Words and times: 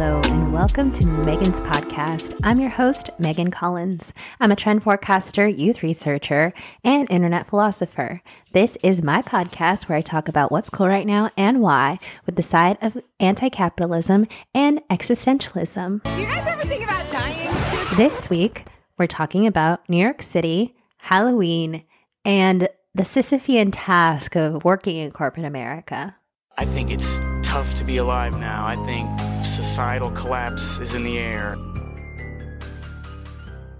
Hello, 0.00 0.22
hello, 0.22 0.34
and 0.34 0.50
welcome 0.50 0.90
to 0.92 1.06
Megan's 1.06 1.60
podcast. 1.60 2.34
I'm 2.42 2.58
your 2.58 2.70
host, 2.70 3.10
Megan 3.18 3.50
Collins. 3.50 4.14
I'm 4.40 4.50
a 4.50 4.56
trend 4.56 4.82
forecaster, 4.82 5.46
youth 5.46 5.82
researcher, 5.82 6.54
and 6.82 7.06
internet 7.10 7.46
philosopher. 7.46 8.22
This 8.54 8.78
is 8.82 9.02
my 9.02 9.20
podcast 9.20 9.90
where 9.90 9.98
I 9.98 10.00
talk 10.00 10.26
about 10.26 10.50
what's 10.50 10.70
cool 10.70 10.88
right 10.88 11.06
now 11.06 11.30
and 11.36 11.60
why, 11.60 11.98
with 12.24 12.36
the 12.36 12.42
side 12.42 12.78
of 12.80 12.96
anti 13.20 13.50
capitalism 13.50 14.26
and 14.54 14.80
existentialism. 14.88 16.02
Do 16.02 16.18
you 16.18 16.26
guys 16.26 16.46
ever 16.46 16.62
think 16.62 16.82
about 16.82 17.12
dying? 17.12 17.98
This 17.98 18.30
week, 18.30 18.64
we're 18.96 19.06
talking 19.06 19.46
about 19.46 19.86
New 19.90 19.98
York 19.98 20.22
City, 20.22 20.74
Halloween, 20.96 21.84
and 22.24 22.70
the 22.94 23.02
Sisyphean 23.02 23.68
task 23.70 24.34
of 24.34 24.64
working 24.64 24.96
in 24.96 25.10
corporate 25.10 25.44
America. 25.44 26.16
I 26.56 26.64
think 26.64 26.90
it's 26.90 27.20
tough 27.42 27.74
to 27.74 27.84
be 27.84 27.98
alive 27.98 28.38
now. 28.38 28.66
I 28.66 28.76
think 28.86 29.29
societal 29.44 30.10
collapse 30.12 30.78
is 30.80 30.94
in 30.94 31.04
the 31.04 31.18
air. 31.18 31.56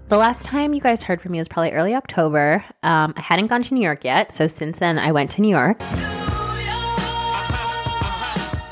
The 0.09 0.17
last 0.17 0.43
time 0.43 0.73
you 0.73 0.81
guys 0.81 1.03
heard 1.03 1.21
from 1.21 1.31
me 1.31 1.37
was 1.37 1.47
probably 1.47 1.71
early 1.71 1.95
October. 1.95 2.65
Um, 2.83 3.13
I 3.15 3.21
hadn't 3.21 3.47
gone 3.47 3.63
to 3.63 3.73
New 3.73 3.81
York 3.81 4.03
yet, 4.03 4.33
so 4.33 4.45
since 4.47 4.79
then 4.79 4.99
I 4.99 5.13
went 5.13 5.31
to 5.31 5.41
New 5.41 5.47
York. 5.49 5.77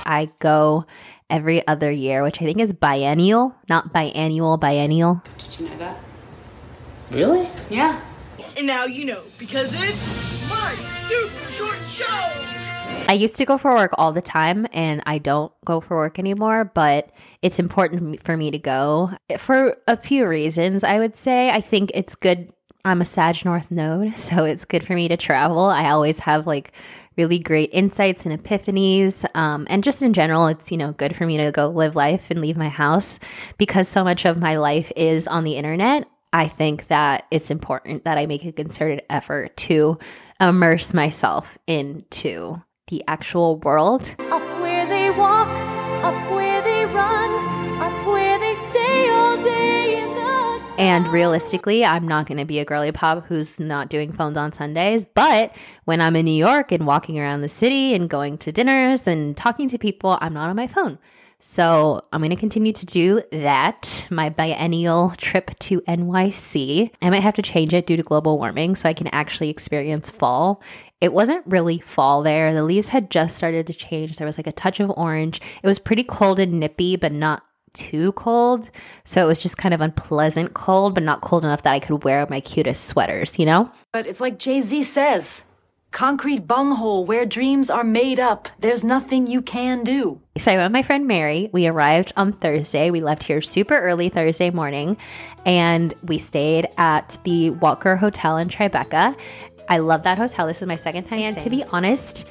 I 0.06 0.30
go 0.40 0.86
every 1.30 1.66
other 1.68 1.90
year, 1.92 2.24
which 2.24 2.42
I 2.42 2.46
think 2.46 2.60
is 2.60 2.74
biennial, 2.74 3.56
not 3.70 3.94
biannual, 3.94 4.60
biennial. 4.60 5.22
Did 5.38 5.60
you 5.60 5.70
know 5.70 5.78
that? 5.78 5.98
Really? 7.12 7.48
Yeah. 7.70 8.02
And 8.58 8.68
now 8.68 8.86
you 8.86 9.06
know 9.06 9.24
because 9.38 9.82
it's 9.82 10.14
my 10.50 10.76
super 10.92 11.52
short 11.52 11.78
show. 11.88 12.49
I 13.08 13.14
used 13.14 13.38
to 13.38 13.46
go 13.46 13.58
for 13.58 13.74
work 13.74 13.92
all 13.98 14.12
the 14.12 14.22
time 14.22 14.68
and 14.72 15.02
I 15.06 15.18
don't 15.18 15.52
go 15.66 15.80
for 15.80 15.98
work 15.98 16.20
anymore, 16.20 16.66
but 16.66 17.10
it's 17.42 17.60
important 17.60 18.24
for 18.24 18.38
me 18.38 18.52
to 18.52 18.60
go 18.60 19.12
for 19.38 19.78
a 19.88 19.98
few 19.98 20.28
reasons. 20.28 20.84
I 20.84 21.00
would 21.00 21.16
say 21.16 21.50
I 21.50 21.62
think 21.62 21.92
it's 21.94 22.16
good. 22.16 22.54
I'm 22.86 23.02
a 23.02 23.06
Sag 23.06 23.44
North 23.46 23.72
node, 23.72 24.18
so 24.18 24.46
it's 24.46 24.66
good 24.66 24.86
for 24.86 24.94
me 24.94 25.08
to 25.08 25.18
travel. 25.18 25.66
I 25.66 25.90
always 25.90 26.20
have 26.20 26.46
like 26.46 26.72
really 27.18 27.40
great 27.40 27.70
insights 27.74 28.26
and 28.26 28.42
epiphanies. 28.42 29.26
Um, 29.36 29.68
and 29.70 29.84
just 29.84 30.02
in 30.02 30.14
general, 30.14 30.48
it's, 30.48 30.72
you 30.72 30.78
know, 30.78 30.94
good 30.94 31.16
for 31.16 31.26
me 31.26 31.38
to 31.38 31.52
go 31.52 31.68
live 31.68 31.96
life 31.96 32.32
and 32.32 32.40
leave 32.40 32.56
my 32.56 32.70
house 32.70 33.20
because 33.58 33.90
so 33.90 34.04
much 34.04 34.26
of 34.26 34.38
my 34.38 34.56
life 34.56 34.92
is 34.96 35.28
on 35.28 35.44
the 35.44 35.58
internet. 35.58 36.08
I 36.32 36.48
think 36.48 36.88
that 36.88 37.26
it's 37.32 37.52
important 37.52 38.06
that 38.06 38.18
I 38.18 38.26
make 38.26 38.46
a 38.46 38.52
concerted 38.52 39.04
effort 39.10 39.58
to 39.58 39.98
immerse 40.40 40.94
myself 40.94 41.58
into 41.68 42.62
the 42.90 43.04
actual 43.08 43.58
world. 43.58 44.16
Up 44.20 44.42
where 44.62 44.86
they 44.86 45.10
walk, 45.12 45.48
up 46.04 46.32
where 46.32 46.62
they 46.62 46.86
run, 46.86 47.80
up 47.80 48.06
where 48.08 48.38
they 48.40 48.54
stay 48.54 49.10
all 49.10 49.38
day 49.38 50.02
in 50.02 50.16
the 50.16 50.60
sun. 50.60 50.76
And 50.80 51.08
realistically, 51.08 51.86
I'm 51.86 52.08
not 52.08 52.28
going 52.28 52.38
to 52.38 52.46
be 52.46 52.60
a 52.60 52.66
girly 52.66 52.92
pop 52.92 53.26
who's 53.26 53.60
not 53.60 53.90
doing 53.90 54.12
phones 54.12 54.38
on 54.38 54.52
Sundays. 54.52 55.06
But 55.06 55.56
when 55.86 56.02
I'm 56.02 56.16
in 56.16 56.26
New 56.26 56.32
York 56.32 56.72
and 56.72 56.86
walking 56.86 57.20
around 57.20 57.42
the 57.42 57.50
city 57.50 57.94
and 57.94 58.10
going 58.10 58.38
to 58.40 58.52
dinners 58.52 59.08
and 59.08 59.38
talking 59.38 59.70
to 59.70 59.78
people, 59.78 60.18
I'm 60.22 60.34
not 60.34 60.50
on 60.50 60.56
my 60.56 60.68
phone. 60.68 60.98
So 61.42 62.02
I'm 62.12 62.20
going 62.20 62.32
to 62.32 62.36
continue 62.36 62.74
to 62.74 62.86
do 62.86 63.22
that. 63.32 64.06
My 64.10 64.28
biennial 64.28 65.12
trip 65.18 65.58
to 65.60 65.80
NYC. 65.82 66.92
I 67.02 67.10
might 67.10 67.24
have 67.24 67.36
to 67.36 67.42
change 67.42 67.74
it 67.74 67.88
due 67.88 67.96
to 67.96 68.04
global 68.04 68.38
warming 68.38 68.76
so 68.76 68.90
I 68.90 68.94
can 68.94 69.08
actually 69.08 69.50
experience 69.50 70.10
fall. 70.10 70.62
It 71.02 71.14
wasn't 71.14 71.46
really 71.46 71.80
fall 71.80 72.24
there. 72.24 72.54
The 72.54 72.64
leaves 72.64 72.90
had 72.90 73.10
just 73.10 73.38
started 73.38 73.68
to 73.68 73.74
change. 73.74 74.18
There 74.18 74.28
was 74.28 74.38
like 74.38 74.48
a 74.48 74.52
touch 74.52 74.80
of 74.80 74.92
orange. 74.98 75.42
It 75.64 75.68
was 75.68 75.80
pretty 75.80 76.04
cold 76.04 76.40
and 76.40 76.60
nippy, 76.60 76.98
but 76.98 77.14
not 77.14 77.44
too 77.74 78.12
cold. 78.14 78.70
So 79.06 79.24
it 79.24 79.28
was 79.28 79.42
just 79.42 79.58
kind 79.58 79.74
of 79.74 79.82
unpleasant 79.82 80.54
cold, 80.54 80.96
but 80.96 81.04
not 81.04 81.22
cold 81.22 81.46
enough 81.46 81.64
that 81.64 81.74
I 81.74 81.80
could 81.80 82.04
wear 82.04 82.26
my 82.30 82.42
cutest 82.42 82.86
sweaters, 82.86 83.40
you 83.40 83.46
know? 83.46 83.72
But 83.94 84.08
it's 84.08 84.20
like 84.20 84.40
Jay 84.40 84.60
Z 84.60 84.84
says 84.84 85.46
concrete 85.92 86.48
bunghole 86.48 87.06
where 87.06 87.26
dreams 87.26 87.70
are 87.70 87.84
made 87.84 88.20
up. 88.20 88.48
There's 88.60 88.84
nothing 88.84 89.28
you 89.28 89.42
can 89.42 89.84
do. 89.84 90.22
So 90.38 90.52
I 90.52 90.56
went 90.56 90.66
with 90.66 90.74
my 90.74 90.84
friend 90.84 91.08
Mary. 91.08 91.50
We 91.52 91.68
arrived 91.68 92.14
on 92.16 92.32
Thursday. 92.32 92.92
We 92.92 93.02
left 93.02 93.24
here 93.24 93.42
super 93.42 93.78
early 93.78 94.10
Thursday 94.10 94.52
morning 94.52 94.98
and 95.46 95.94
we 96.04 96.18
stayed 96.18 96.68
at 96.78 97.18
the 97.24 97.50
Walker 97.52 97.96
Hotel 97.96 98.38
in 98.38 98.48
Tribeca. 98.50 99.20
I 99.70 99.78
love 99.78 100.04
that 100.04 100.18
hotel. 100.18 100.48
This 100.48 100.62
is 100.62 100.68
my 100.68 100.76
second 100.76 101.06
time. 101.06 101.20
And 101.20 101.38
to 101.40 101.50
be 101.50 101.64
honest, 101.66 102.28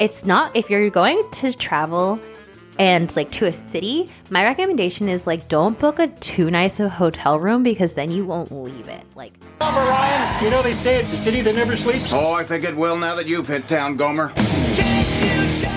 it's 0.00 0.24
not 0.24 0.56
if 0.56 0.70
you're 0.70 0.90
going 0.90 1.22
to 1.32 1.52
travel 1.52 2.18
and 2.78 3.14
like 3.14 3.30
to 3.32 3.44
a 3.44 3.52
city, 3.52 4.10
my 4.30 4.42
recommendation 4.44 5.08
is 5.08 5.26
like 5.26 5.48
don't 5.48 5.78
book 5.78 5.98
a 5.98 6.06
too 6.08 6.50
nice 6.50 6.80
of 6.80 6.90
hotel 6.90 7.38
room 7.38 7.62
because 7.62 7.92
then 7.92 8.10
you 8.10 8.24
won't 8.24 8.50
leave 8.50 8.88
it. 8.88 9.04
Like 9.14 9.34
You 10.42 10.50
know 10.50 10.62
they 10.62 10.72
say 10.72 10.98
it's 10.98 11.12
a 11.12 11.16
city 11.16 11.42
that 11.42 11.54
never 11.54 11.76
sleeps. 11.76 12.10
Oh, 12.12 12.32
I 12.32 12.42
think 12.42 12.64
it 12.64 12.74
will 12.74 12.96
now 12.96 13.14
that 13.16 13.26
you've 13.26 13.48
hit 13.48 13.68
town, 13.68 13.96
Gomer. 13.96 14.32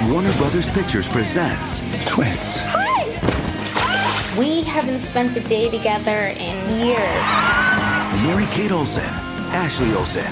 Warner 0.09 0.33
Brothers 0.37 0.69
Pictures 0.69 1.09
presents 1.09 1.81
Twins. 2.07 2.61
We 4.37 4.63
haven't 4.63 4.99
spent 4.99 5.33
the 5.33 5.41
day 5.41 5.69
together 5.69 6.27
in 6.27 6.87
years. 6.87 7.25
Mary 8.23 8.45
Kate 8.51 8.71
Olsen, 8.71 9.03
Ashley 9.53 9.93
Olsen, 9.93 10.23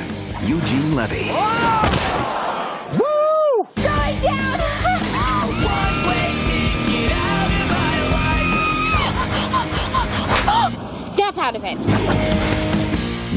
Eugene 0.46 0.96
Levy. 0.96 1.30
Woo! 3.00 3.68
Going 3.76 4.22
down! 4.22 4.60
Snap 11.16 11.38
out 11.38 11.56
of 11.56 11.64
it. 11.64 11.78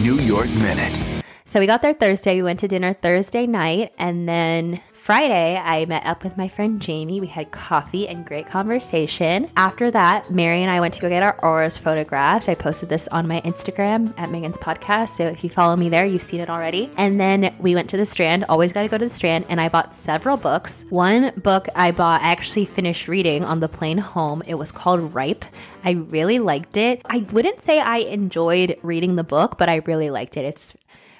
New 0.02 0.16
York 0.18 0.48
Minute. 0.56 1.22
So 1.44 1.60
we 1.60 1.66
got 1.66 1.82
there 1.82 1.94
Thursday. 1.94 2.36
We 2.36 2.42
went 2.42 2.58
to 2.60 2.68
dinner 2.68 2.92
Thursday 2.92 3.46
night. 3.46 3.92
And 3.98 4.28
then 4.28 4.80
Friday, 5.06 5.56
I 5.56 5.84
met 5.84 6.04
up 6.04 6.24
with 6.24 6.36
my 6.36 6.48
friend 6.48 6.82
Jamie. 6.82 7.20
We 7.20 7.28
had 7.28 7.52
coffee 7.52 8.08
and 8.08 8.26
great 8.26 8.48
conversation. 8.48 9.48
After 9.56 9.88
that, 9.92 10.32
Mary 10.32 10.62
and 10.62 10.68
I 10.68 10.80
went 10.80 10.94
to 10.94 11.00
go 11.00 11.08
get 11.08 11.22
our 11.22 11.38
auras 11.44 11.78
photographed. 11.78 12.48
I 12.48 12.56
posted 12.56 12.88
this 12.88 13.06
on 13.12 13.28
my 13.28 13.40
Instagram 13.42 14.12
at 14.18 14.32
Megan's 14.32 14.58
podcast. 14.58 15.10
So 15.10 15.22
if 15.22 15.44
you 15.44 15.48
follow 15.48 15.76
me 15.76 15.88
there, 15.88 16.04
you've 16.04 16.22
seen 16.22 16.40
it 16.40 16.50
already. 16.50 16.90
And 16.96 17.20
then 17.20 17.54
we 17.60 17.76
went 17.76 17.88
to 17.90 17.96
the 17.96 18.04
Strand. 18.04 18.46
Always 18.48 18.72
got 18.72 18.82
to 18.82 18.88
go 18.88 18.98
to 18.98 19.04
the 19.04 19.08
Strand. 19.08 19.44
And 19.48 19.60
I 19.60 19.68
bought 19.68 19.94
several 19.94 20.36
books. 20.36 20.84
One 20.88 21.30
book 21.36 21.68
I 21.76 21.92
bought, 21.92 22.22
I 22.22 22.32
actually 22.32 22.64
finished 22.64 23.06
reading 23.06 23.44
on 23.44 23.60
the 23.60 23.68
plane 23.68 23.98
home. 23.98 24.42
It 24.44 24.56
was 24.56 24.72
called 24.72 25.14
Ripe. 25.14 25.44
I 25.84 25.92
really 25.92 26.40
liked 26.40 26.76
it. 26.76 27.02
I 27.04 27.18
wouldn't 27.30 27.60
say 27.60 27.78
I 27.78 27.98
enjoyed 27.98 28.76
reading 28.82 29.14
the 29.14 29.22
book, 29.22 29.56
but 29.56 29.68
I 29.68 29.76
really 29.86 30.10
liked 30.10 30.36
it. 30.36 30.44
It's 30.44 30.74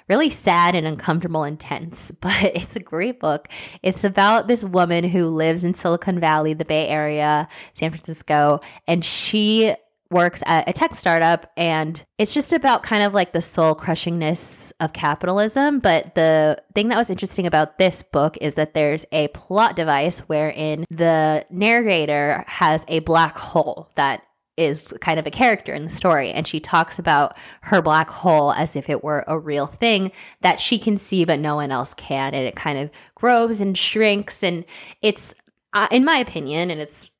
really 0.07 0.29
sad 0.29 0.75
and 0.75 0.87
uncomfortable 0.87 1.43
and 1.43 1.59
tense, 1.59 2.11
but 2.21 2.43
it's 2.43 2.75
a 2.75 2.81
great 2.81 3.19
book. 3.19 3.47
It's 3.83 4.03
about 4.03 4.47
this 4.47 4.63
woman 4.63 5.03
who 5.03 5.29
lives 5.29 5.63
in 5.63 5.73
Silicon 5.73 6.19
Valley, 6.19 6.53
the 6.53 6.65
Bay 6.65 6.87
Area, 6.87 7.47
San 7.73 7.91
Francisco, 7.91 8.61
and 8.87 9.03
she 9.03 9.75
works 10.09 10.41
at 10.45 10.67
a 10.69 10.73
tech 10.73 10.95
startup 10.95 11.51
and 11.57 12.03
it's 12.17 12.33
just 12.33 12.53
about 12.53 12.83
kind 12.83 13.03
of 13.03 13.13
like 13.13 13.33
the 13.33 13.41
soul 13.41 13.75
crushingness 13.75 14.71
of 14.79 14.93
capitalism 14.93 15.79
but 15.79 16.15
the 16.15 16.57
thing 16.73 16.87
that 16.87 16.97
was 16.97 17.09
interesting 17.09 17.45
about 17.45 17.77
this 17.77 18.03
book 18.03 18.37
is 18.39 18.53
that 18.53 18.73
there's 18.73 19.05
a 19.11 19.27
plot 19.29 19.75
device 19.75 20.19
wherein 20.21 20.85
the 20.89 21.45
narrator 21.49 22.43
has 22.47 22.85
a 22.87 22.99
black 22.99 23.37
hole 23.37 23.89
that 23.95 24.23
is 24.57 24.93
kind 24.99 25.19
of 25.19 25.27
a 25.27 25.31
character 25.31 25.73
in 25.73 25.83
the 25.83 25.89
story 25.89 26.31
and 26.31 26.47
she 26.47 26.59
talks 26.59 26.97
about 26.97 27.37
her 27.61 27.81
black 27.81 28.09
hole 28.09 28.51
as 28.53 28.75
if 28.75 28.89
it 28.89 29.03
were 29.03 29.23
a 29.27 29.37
real 29.37 29.67
thing 29.67 30.11
that 30.41 30.59
she 30.59 30.79
can 30.79 30.97
see 30.97 31.23
but 31.23 31.39
no 31.39 31.55
one 31.55 31.71
else 31.71 31.93
can 31.93 32.33
and 32.33 32.45
it 32.45 32.55
kind 32.55 32.79
of 32.79 32.91
grows 33.15 33.61
and 33.61 33.77
shrinks 33.77 34.43
and 34.43 34.65
it's 35.01 35.33
uh, 35.73 35.87
in 35.91 36.03
my 36.03 36.17
opinion 36.17 36.71
and 36.71 36.81
it's 36.81 37.11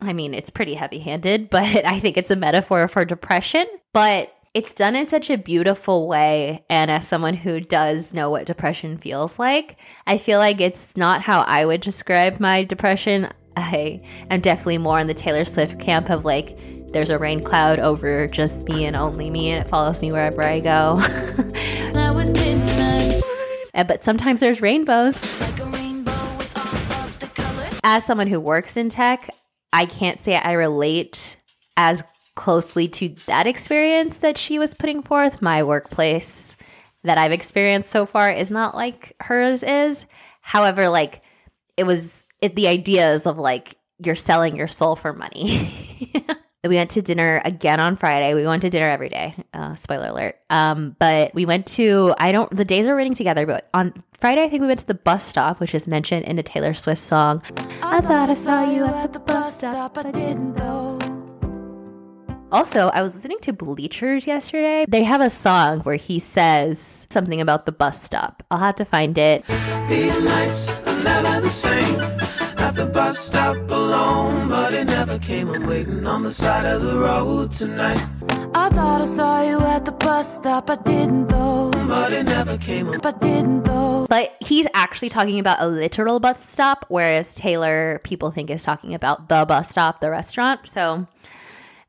I 0.00 0.12
mean 0.12 0.34
it's 0.34 0.50
pretty 0.50 0.74
heavy-handed 0.74 1.50
but 1.50 1.84
I 1.84 1.98
think 1.98 2.16
it's 2.16 2.30
a 2.30 2.36
metaphor 2.36 2.86
for 2.86 3.04
depression 3.04 3.66
but 3.92 4.30
it's 4.54 4.72
done 4.72 4.94
in 4.94 5.08
such 5.08 5.30
a 5.30 5.36
beautiful 5.36 6.06
way 6.06 6.64
and 6.70 6.88
as 6.88 7.08
someone 7.08 7.34
who 7.34 7.58
does 7.58 8.14
know 8.14 8.30
what 8.30 8.46
depression 8.46 8.98
feels 8.98 9.36
like 9.36 9.80
I 10.06 10.16
feel 10.16 10.38
like 10.38 10.60
it's 10.60 10.96
not 10.96 11.22
how 11.22 11.40
I 11.40 11.64
would 11.64 11.80
describe 11.80 12.38
my 12.38 12.62
depression. 12.62 13.28
I 13.56 14.02
am 14.30 14.40
definitely 14.40 14.78
more 14.78 14.98
in 14.98 15.06
the 15.06 15.14
Taylor 15.14 15.44
Swift 15.44 15.78
camp 15.78 16.10
of 16.10 16.24
like 16.24 16.58
there's 16.94 17.10
a 17.10 17.18
rain 17.18 17.44
cloud 17.44 17.78
over 17.78 18.26
just 18.26 18.64
me 18.64 18.86
and 18.86 18.96
only 18.96 19.28
me, 19.28 19.50
and 19.50 19.64
it 19.64 19.68
follows 19.68 20.00
me 20.00 20.12
wherever 20.12 20.42
I 20.42 20.60
go. 20.60 21.02
But 23.74 24.02
sometimes 24.04 24.40
there's 24.40 24.62
rainbows. 24.62 25.20
Like 25.40 25.58
rainbow 25.72 26.12
the. 27.18 27.80
As 27.82 28.04
someone 28.04 28.28
who 28.28 28.40
works 28.40 28.76
in 28.76 28.88
tech, 28.88 29.28
I 29.72 29.86
can't 29.86 30.20
say 30.22 30.36
I 30.36 30.52
relate 30.52 31.36
as 31.76 32.02
closely 32.36 32.88
to 32.88 33.14
that 33.26 33.46
experience 33.46 34.18
that 34.18 34.38
she 34.38 34.58
was 34.58 34.74
putting 34.74 35.02
forth. 35.02 35.42
My 35.42 35.64
workplace 35.64 36.56
that 37.02 37.18
I've 37.18 37.32
experienced 37.32 37.90
so 37.90 38.06
far 38.06 38.30
is 38.30 38.50
not 38.50 38.74
like 38.74 39.14
hers 39.20 39.62
is. 39.62 40.06
However, 40.40 40.88
like 40.88 41.22
it 41.76 41.84
was 41.84 42.26
it, 42.40 42.54
the 42.54 42.68
ideas 42.68 43.26
of 43.26 43.38
like 43.38 43.76
you're 43.98 44.14
selling 44.14 44.56
your 44.56 44.68
soul 44.68 44.96
for 44.96 45.12
money. 45.12 46.14
we 46.68 46.76
went 46.76 46.90
to 46.90 47.02
dinner 47.02 47.40
again 47.44 47.80
on 47.80 47.96
Friday. 47.96 48.34
We 48.34 48.46
went 48.46 48.62
to 48.62 48.70
dinner 48.70 48.88
every 48.88 49.08
day. 49.08 49.34
Uh, 49.52 49.74
spoiler 49.74 50.08
alert. 50.08 50.36
Um, 50.50 50.96
but 50.98 51.34
we 51.34 51.46
went 51.46 51.66
to 51.68 52.14
I 52.18 52.32
don't 52.32 52.54
the 52.54 52.64
days 52.64 52.86
are 52.86 52.96
running 52.96 53.14
together, 53.14 53.46
but 53.46 53.68
on 53.74 53.92
Friday 54.18 54.42
I 54.42 54.48
think 54.48 54.62
we 54.62 54.66
went 54.66 54.80
to 54.80 54.86
the 54.86 54.94
bus 54.94 55.24
stop, 55.24 55.60
which 55.60 55.74
is 55.74 55.86
mentioned 55.86 56.24
in 56.26 56.38
a 56.38 56.42
Taylor 56.42 56.74
Swift 56.74 57.00
song. 57.00 57.42
I 57.82 58.00
thought 58.00 58.30
I 58.30 58.34
saw 58.34 58.70
you 58.70 58.84
at 58.84 59.12
the 59.12 59.20
bus 59.20 59.58
stop, 59.58 59.98
I 59.98 60.10
didn't 60.10 60.54
though. 60.56 60.98
Also, 62.52 62.88
I 62.90 63.02
was 63.02 63.16
listening 63.16 63.38
to 63.40 63.52
Bleachers 63.52 64.28
yesterday. 64.28 64.84
They 64.88 65.02
have 65.02 65.20
a 65.20 65.28
song 65.28 65.80
where 65.80 65.96
he 65.96 66.20
says 66.20 67.04
something 67.10 67.40
about 67.40 67.66
the 67.66 67.72
bus 67.72 68.00
stop. 68.00 68.44
I'll 68.48 68.58
have 68.58 68.76
to 68.76 68.84
find 68.84 69.18
it. 69.18 69.44
These 69.88 70.22
nights 70.22 70.68
are 70.68 71.02
never 71.02 71.40
the 71.40 71.50
same. 71.50 72.43
At 72.64 72.76
the 72.76 72.86
bus 72.86 73.18
stop 73.18 73.56
alone, 73.70 74.48
but 74.48 74.72
it 74.72 74.86
never 74.86 75.18
came. 75.18 75.50
I'm 75.50 75.66
waiting 75.66 76.06
on 76.06 76.22
the 76.22 76.30
side 76.30 76.64
of 76.64 76.80
the 76.80 76.98
road 76.98 77.52
tonight. 77.52 78.02
I 78.54 78.70
thought 78.70 79.02
I 79.02 79.04
saw 79.04 79.42
you 79.42 79.60
at 79.60 79.84
the 79.84 79.92
bus 79.92 80.36
stop, 80.36 80.70
I 80.70 80.76
didn't 80.76 81.28
though. 81.28 81.70
But 81.86 82.14
it 82.14 82.22
never 82.22 82.56
came. 82.56 82.90
But 83.02 83.20
didn't 83.20 83.64
though. 83.64 84.06
But 84.08 84.34
he's 84.40 84.66
actually 84.72 85.10
talking 85.10 85.38
about 85.38 85.58
a 85.60 85.66
literal 85.66 86.20
bus 86.20 86.42
stop, 86.42 86.86
whereas 86.88 87.34
Taylor, 87.34 88.00
people 88.02 88.30
think, 88.30 88.48
is 88.48 88.62
talking 88.62 88.94
about 88.94 89.28
the 89.28 89.44
bus 89.44 89.68
stop, 89.68 90.00
the 90.00 90.08
restaurant. 90.08 90.66
So 90.66 91.06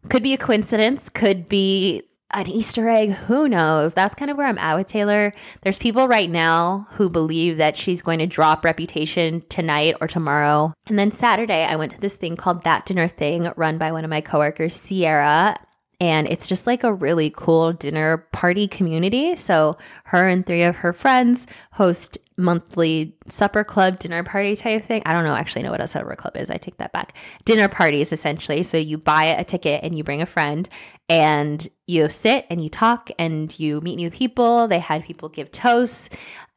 could 0.10 0.24
be 0.24 0.34
a 0.34 0.38
coincidence, 0.38 1.08
could 1.08 1.48
be 1.48 2.04
an 2.36 2.50
Easter 2.50 2.88
egg. 2.90 3.12
Who 3.12 3.48
knows? 3.48 3.94
That's 3.94 4.16
kind 4.16 4.30
of 4.30 4.38
where 4.38 4.48
I'm 4.48 4.58
at 4.58 4.76
with 4.76 4.88
Taylor. 4.88 5.34
There's 5.62 5.78
people 5.78 6.08
right 6.08 6.30
now 6.30 6.88
who 6.92 7.10
believe 7.10 7.58
that 7.58 7.78
she's 7.78 8.02
going 8.02 8.20
to 8.20 8.28
drop 8.28 8.66
Reputation 8.66 9.42
tonight 9.50 9.96
or 10.02 10.08
tomorrow. 10.08 10.74
And 10.88 11.00
then 11.00 11.12
Saturday, 11.12 11.64
I 11.64 11.76
went 11.76 11.94
to 11.94 12.02
this 12.02 12.16
thing 12.16 12.36
called 12.36 12.64
That 12.64 12.86
Dinner 12.86 13.08
Thing, 13.08 13.52
run 13.56 13.78
by 13.78 13.92
one 13.92 14.04
of 14.04 14.10
my 14.10 14.22
coworkers, 14.22 14.76
Sierra. 14.76 15.56
And 16.02 16.28
it's 16.28 16.48
just 16.48 16.68
like 16.68 16.84
a 16.84 16.94
really 16.94 17.30
cool 17.30 17.72
dinner 17.72 18.18
party 18.34 18.68
community. 18.68 19.38
So, 19.38 19.78
her 20.04 20.28
and 20.28 20.46
three 20.46 20.64
of 20.64 20.76
her 20.76 20.92
friends 20.92 21.48
host 21.72 22.18
monthly 22.38 23.16
supper 23.28 23.64
club 23.64 24.00
dinner 24.00 24.24
party 24.24 24.56
type 24.56 24.84
thing. 24.84 25.02
I 25.06 25.14
don't 25.14 25.24
know 25.24 25.36
actually 25.36 25.64
know 25.64 25.72
what 25.72 25.82
a 25.82 25.88
supper 25.88 26.16
club 26.16 26.36
is. 26.36 26.50
I 26.50 26.58
take 26.58 26.78
that 26.78 26.92
back. 26.92 27.16
Dinner 27.46 27.68
parties 27.68 28.12
essentially. 28.12 28.64
So 28.64 28.78
you 28.78 28.98
buy 28.98 29.26
a 29.26 29.44
ticket 29.44 29.84
and 29.84 29.98
you 29.98 30.04
bring 30.04 30.22
a 30.22 30.26
friend 30.26 30.68
and 31.08 31.68
you 31.88 32.10
sit 32.10 32.46
and 32.50 32.62
you 32.64 32.70
talk 32.70 33.10
and 33.18 33.58
you 33.58 33.80
meet 33.82 33.96
new 33.96 34.12
people. 34.12 34.68
They 34.68 34.80
had 34.80 35.06
people 35.06 35.30
give 35.30 35.52
toasts. 35.52 36.10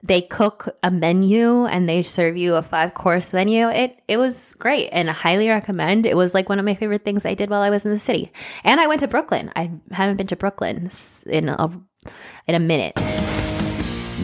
They 0.02 0.22
cook 0.22 0.68
a 0.82 0.90
menu 0.90 1.66
and 1.66 1.88
they 1.88 2.02
serve 2.02 2.36
you 2.36 2.56
a 2.56 2.62
five 2.62 2.94
course 2.94 3.32
menu. 3.32 3.68
It 3.68 4.00
it 4.08 4.16
was 4.16 4.54
great 4.54 4.88
and 4.88 5.08
I 5.08 5.12
highly 5.12 5.48
recommend. 5.48 6.06
It 6.06 6.16
was 6.16 6.34
like 6.34 6.48
one 6.48 6.58
of 6.58 6.64
my 6.64 6.74
favorite 6.74 7.04
things 7.04 7.24
I 7.24 7.34
did 7.34 7.50
while 7.50 7.62
I 7.62 7.70
was 7.70 7.84
in 7.84 7.92
the 7.92 7.98
city. 7.98 8.32
And 8.64 8.80
I 8.80 8.86
went 8.88 9.00
to 9.00 9.08
Brooklyn. 9.08 9.52
I 9.54 9.70
haven't 9.92 10.16
been 10.16 10.26
to 10.28 10.36
Brooklyn 10.36 10.90
in 11.26 11.48
a 11.48 11.70
in 12.48 12.54
a 12.54 12.60
minute. 12.60 13.37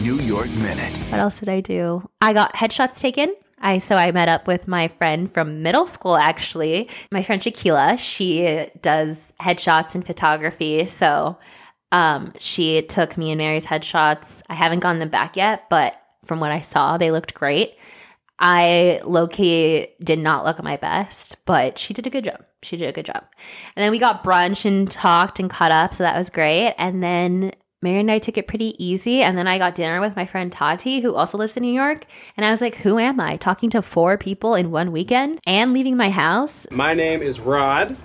New 0.05 0.19
York 0.19 0.51
Minute. 0.57 0.93
What 1.09 1.19
else 1.19 1.39
did 1.39 1.49
I 1.49 1.61
do? 1.61 2.07
I 2.21 2.31
got 2.31 2.53
headshots 2.53 2.99
taken. 2.99 3.33
I 3.57 3.79
so 3.79 3.95
I 3.95 4.11
met 4.11 4.29
up 4.29 4.45
with 4.45 4.67
my 4.67 4.87
friend 4.87 5.33
from 5.33 5.63
middle 5.63 5.87
school 5.87 6.15
actually. 6.15 6.91
My 7.11 7.23
friend 7.23 7.41
Shaquila, 7.41 7.97
she 7.97 8.67
does 8.83 9.33
headshots 9.41 9.95
and 9.95 10.05
photography. 10.05 10.85
So 10.85 11.39
um, 11.91 12.33
she 12.37 12.83
took 12.83 13.17
me 13.17 13.31
and 13.31 13.39
Mary's 13.39 13.65
headshots. 13.65 14.43
I 14.47 14.53
haven't 14.53 14.81
gotten 14.81 14.99
them 14.99 15.09
back 15.09 15.35
yet, 15.35 15.67
but 15.71 15.95
from 16.23 16.39
what 16.39 16.51
I 16.51 16.61
saw, 16.61 16.99
they 16.99 17.09
looked 17.09 17.33
great. 17.33 17.75
I 18.37 19.01
low 19.05 19.27
key 19.27 19.87
did 20.03 20.19
not 20.19 20.45
look 20.45 20.59
at 20.59 20.63
my 20.63 20.77
best, 20.77 21.43
but 21.47 21.79
she 21.79 21.95
did 21.95 22.05
a 22.05 22.11
good 22.11 22.25
job. 22.25 22.45
She 22.61 22.77
did 22.77 22.89
a 22.89 22.93
good 22.93 23.07
job. 23.07 23.23
And 23.75 23.83
then 23.83 23.89
we 23.89 23.97
got 23.97 24.23
brunch 24.23 24.65
and 24.65 24.91
talked 24.91 25.39
and 25.39 25.49
caught 25.49 25.71
up, 25.71 25.95
so 25.95 26.03
that 26.03 26.15
was 26.15 26.29
great. 26.29 26.75
And 26.77 27.01
then 27.01 27.53
Mary 27.81 27.99
and 27.99 28.11
I 28.11 28.19
took 28.19 28.37
it 28.37 28.47
pretty 28.47 28.75
easy. 28.83 29.21
And 29.21 29.37
then 29.37 29.47
I 29.47 29.57
got 29.57 29.75
dinner 29.75 30.01
with 30.01 30.15
my 30.15 30.25
friend 30.25 30.51
Tati, 30.51 31.01
who 31.01 31.13
also 31.13 31.37
lives 31.37 31.55
in 31.57 31.63
New 31.63 31.73
York. 31.73 32.05
And 32.37 32.45
I 32.45 32.51
was 32.51 32.61
like, 32.61 32.75
who 32.75 32.97
am 32.97 33.19
I? 33.19 33.37
Talking 33.37 33.69
to 33.71 33.81
four 33.81 34.17
people 34.17 34.55
in 34.55 34.71
one 34.71 34.91
weekend 34.91 35.39
and 35.45 35.73
leaving 35.73 35.97
my 35.97 36.09
house? 36.09 36.65
My 36.71 36.93
name 36.93 37.21
is 37.21 37.39
Rod, 37.39 37.95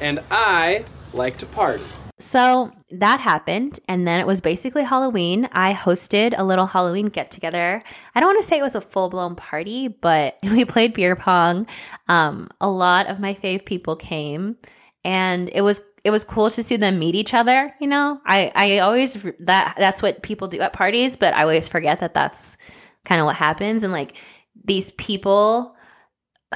and 0.00 0.20
I 0.30 0.84
like 1.12 1.38
to 1.38 1.46
party. 1.46 1.84
So 2.18 2.72
that 2.90 3.20
happened. 3.20 3.78
And 3.88 4.06
then 4.06 4.20
it 4.20 4.26
was 4.26 4.40
basically 4.40 4.84
Halloween. 4.84 5.48
I 5.52 5.74
hosted 5.74 6.34
a 6.36 6.44
little 6.44 6.66
Halloween 6.66 7.06
get 7.06 7.30
together. 7.30 7.82
I 8.14 8.20
don't 8.20 8.28
want 8.28 8.42
to 8.42 8.48
say 8.48 8.58
it 8.58 8.62
was 8.62 8.74
a 8.74 8.80
full 8.80 9.10
blown 9.10 9.34
party, 9.34 9.88
but 9.88 10.38
we 10.42 10.64
played 10.64 10.94
beer 10.94 11.16
pong. 11.16 11.66
Um, 12.08 12.48
a 12.60 12.70
lot 12.70 13.08
of 13.08 13.20
my 13.20 13.34
fave 13.34 13.66
people 13.66 13.96
came 13.96 14.56
and 15.04 15.50
it 15.52 15.60
was 15.60 15.80
it 16.06 16.10
was 16.10 16.22
cool 16.22 16.48
to 16.48 16.62
see 16.62 16.76
them 16.76 17.00
meet 17.00 17.16
each 17.16 17.34
other 17.34 17.74
you 17.80 17.86
know 17.88 18.20
i 18.24 18.52
i 18.54 18.78
always 18.78 19.20
that 19.40 19.74
that's 19.76 20.02
what 20.02 20.22
people 20.22 20.46
do 20.46 20.60
at 20.60 20.72
parties 20.72 21.16
but 21.16 21.34
i 21.34 21.42
always 21.42 21.66
forget 21.66 21.98
that 21.98 22.14
that's 22.14 22.56
kind 23.04 23.20
of 23.20 23.24
what 23.24 23.34
happens 23.34 23.82
and 23.82 23.92
like 23.92 24.16
these 24.64 24.92
people 24.92 25.74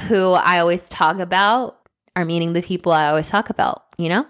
who 0.06 0.32
i 0.32 0.60
always 0.60 0.88
talk 0.88 1.18
about 1.18 1.80
are 2.14 2.24
meeting 2.24 2.52
the 2.52 2.62
people 2.62 2.92
i 2.92 3.08
always 3.08 3.28
talk 3.28 3.50
about 3.50 3.82
you 3.98 4.08
know 4.08 4.24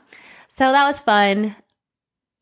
so 0.49 0.73
that 0.73 0.87
was 0.87 1.03
fun 1.03 1.55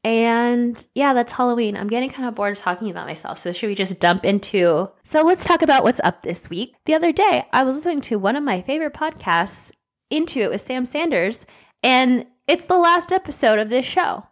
and 0.05 0.87
yeah, 0.95 1.13
that's 1.13 1.33
Halloween. 1.33 1.77
I'm 1.77 1.89
getting 1.89 2.09
kind 2.09 2.29
of 2.29 2.37
bored 2.37 2.57
of 2.57 2.63
talking 2.63 2.89
about 2.89 3.09
myself. 3.09 3.37
So, 3.37 3.53
should 3.53 3.67
we 3.67 3.75
just 3.75 3.99
dump 3.99 4.25
into? 4.25 4.89
So, 5.03 5.23
let's 5.23 5.45
talk 5.45 5.61
about 5.61 5.83
what's 5.83 6.01
up 6.05 6.23
this 6.23 6.49
week. 6.49 6.77
The 6.87 6.95
other 6.95 7.11
day, 7.11 7.45
I 7.53 7.65
was 7.65 7.75
listening 7.75 8.01
to 8.03 8.17
one 8.17 8.37
of 8.37 8.45
my 8.45 8.63
favorite 8.63 8.95
podcasts, 8.95 9.73
Into 10.09 10.41
It 10.41 10.51
with 10.51 10.61
Sam 10.61 10.87
Sanders, 10.87 11.47
and 11.83 12.27
it's 12.49 12.65
the 12.65 12.79
last 12.79 13.13
episode 13.13 13.59
of 13.59 13.69
this 13.69 13.87
show. 13.87 14.27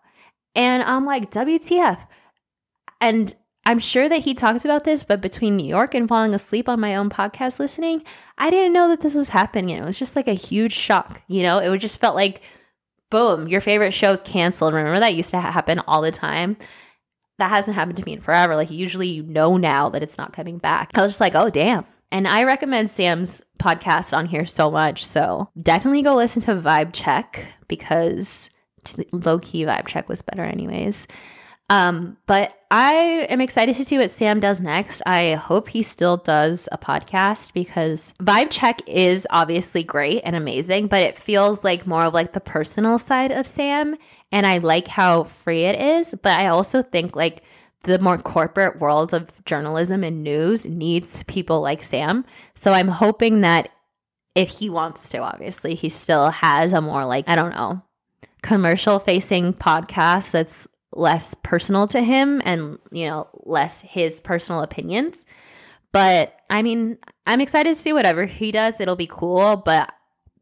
And 0.55 0.83
I'm 0.83 1.05
like, 1.05 1.31
WTF. 1.31 2.05
And 3.01 3.35
I'm 3.67 3.79
sure 3.79 4.09
that 4.09 4.25
he 4.25 4.33
talks 4.33 4.65
about 4.65 4.85
this, 4.85 5.05
but 5.05 5.21
between 5.21 5.57
New 5.57 5.67
York 5.67 5.95
and 5.95 6.09
falling 6.09 6.33
asleep 6.33 6.69
on 6.69 6.81
my 6.81 6.97
own 6.97 7.11
podcast 7.11 7.59
listening, 7.59 8.03
I 8.39 8.49
didn't 8.49 8.73
know 8.73 8.89
that 8.89 9.03
this 9.03 9.15
was 9.15 9.29
happening. 9.29 9.71
It 9.77 9.85
was 9.85 9.99
just 9.99 10.17
like 10.17 10.29
a 10.29 10.35
huge 10.35 10.73
shock. 10.73 11.23
You 11.29 11.43
know, 11.43 11.59
it 11.59 11.79
just 11.79 12.01
felt 12.01 12.15
like, 12.15 12.41
boom, 13.11 13.49
your 13.49 13.61
favorite 13.61 13.93
show's 13.93 14.23
canceled. 14.23 14.73
Remember 14.73 15.01
that 15.01 15.15
used 15.15 15.31
to 15.31 15.41
happen 15.41 15.81
all 15.87 16.01
the 16.01 16.11
time? 16.11 16.57
That 17.39 17.51
hasn't 17.51 17.75
happened 17.75 17.99
to 17.99 18.05
me 18.05 18.15
in 18.15 18.21
forever. 18.23 18.57
Like, 18.57 18.71
usually 18.71 19.09
you 19.09 19.25
know 19.25 19.59
now 19.59 19.91
that 19.91 20.03
it's 20.03 20.17
not 20.17 20.33
coming 20.33 20.57
back. 20.57 20.93
I 20.95 21.03
was 21.03 21.11
just 21.11 21.21
like, 21.21 21.35
oh, 21.35 21.51
damn. 21.51 21.85
And 22.13 22.29
I 22.29 22.45
recommend 22.45 22.91
Sam's 22.91 23.43
podcast 23.59 24.17
on 24.17 24.27
here 24.27 24.45
so 24.45 24.71
much. 24.71 25.05
So 25.05 25.51
definitely 25.61 26.03
go 26.03 26.15
listen 26.15 26.43
to 26.43 26.55
Vibe 26.55 26.91
Check 26.93 27.47
because 27.69 28.51
low 29.13 29.39
key 29.39 29.65
Vibe 29.65 29.87
Check 29.87 30.09
was 30.09 30.23
better, 30.23 30.45
anyways. 30.45 31.07
Um, 31.69 32.17
but 32.27 32.57
I 32.71 33.27
am 33.29 33.41
excited 33.41 33.75
to 33.77 33.85
see 33.85 33.99
what 33.99 34.11
Sam 34.11 34.39
does 34.39 34.61
next. 34.61 35.03
I 35.05 35.35
hope 35.35 35.69
he 35.69 35.83
still 35.83 36.17
does 36.17 36.69
a 36.71 36.79
podcast 36.79 37.53
because 37.53 38.15
Vibe 38.23 38.51
Check 38.51 38.81
is 38.87 39.27
obviously 39.31 39.83
great 39.83 40.23
and 40.25 40.37
amazing, 40.37 40.87
but 40.87 41.03
it 41.03 41.17
feels 41.17 41.65
like 41.65 41.87
more 41.87 42.05
of 42.05 42.15
like 42.15 42.33
the 42.33 42.41
personal 42.41 42.99
side 42.99 43.33
of 43.33 43.47
Sam. 43.47 43.97
And 44.31 44.47
I 44.47 44.59
like 44.59 44.87
how 44.87 45.25
free 45.25 45.63
it 45.63 45.81
is, 45.81 46.15
but 46.23 46.39
I 46.39 46.49
also 46.49 46.83
think 46.83 47.17
like 47.17 47.43
the 47.87 48.01
more 48.01 48.19
corporate 48.19 48.81
world 48.81 49.15
of 49.15 49.45
journalism 49.45 50.03
and 50.03 50.25
news 50.25 50.67
needs 50.67 51.23
people 51.25 51.61
like 51.61 51.85
Sam. 51.85 52.25
So 52.57 52.73
I'm 52.73 52.89
hoping 52.89 53.43
that 53.43 53.71
if 54.35 54.49
he 54.49 54.69
wants 54.69 55.09
to, 55.11 55.19
obviously, 55.19 55.77
he 55.77 55.89
still 55.89 56.31
has 56.31 56.73
a 56.73 56.81
more 56.81 57.07
like, 57.07 57.29
I 57.29 57.37
don't 57.37 57.55
know, 57.55 57.81
commercial 58.43 58.99
facing 58.99 59.55
podcast 59.55 60.33
that's 60.33 60.67
less 60.93 61.35
personal 61.43 61.87
to 61.89 62.03
him 62.03 62.43
and, 62.45 62.79
you 62.91 63.07
know, 63.07 63.29
less 63.45 63.83
his 63.83 64.21
personal 64.21 64.63
opinions. 64.63 65.25
But 65.93 66.35
I 66.51 66.63
mean, 66.63 66.99
I'm 67.25 67.41
excited 67.41 67.71
to 67.71 67.81
see 67.81 67.93
whatever 67.93 68.25
he 68.25 68.51
does. 68.51 68.81
It'll 68.81 68.97
be 68.97 69.07
cool. 69.07 69.57
But 69.57 69.93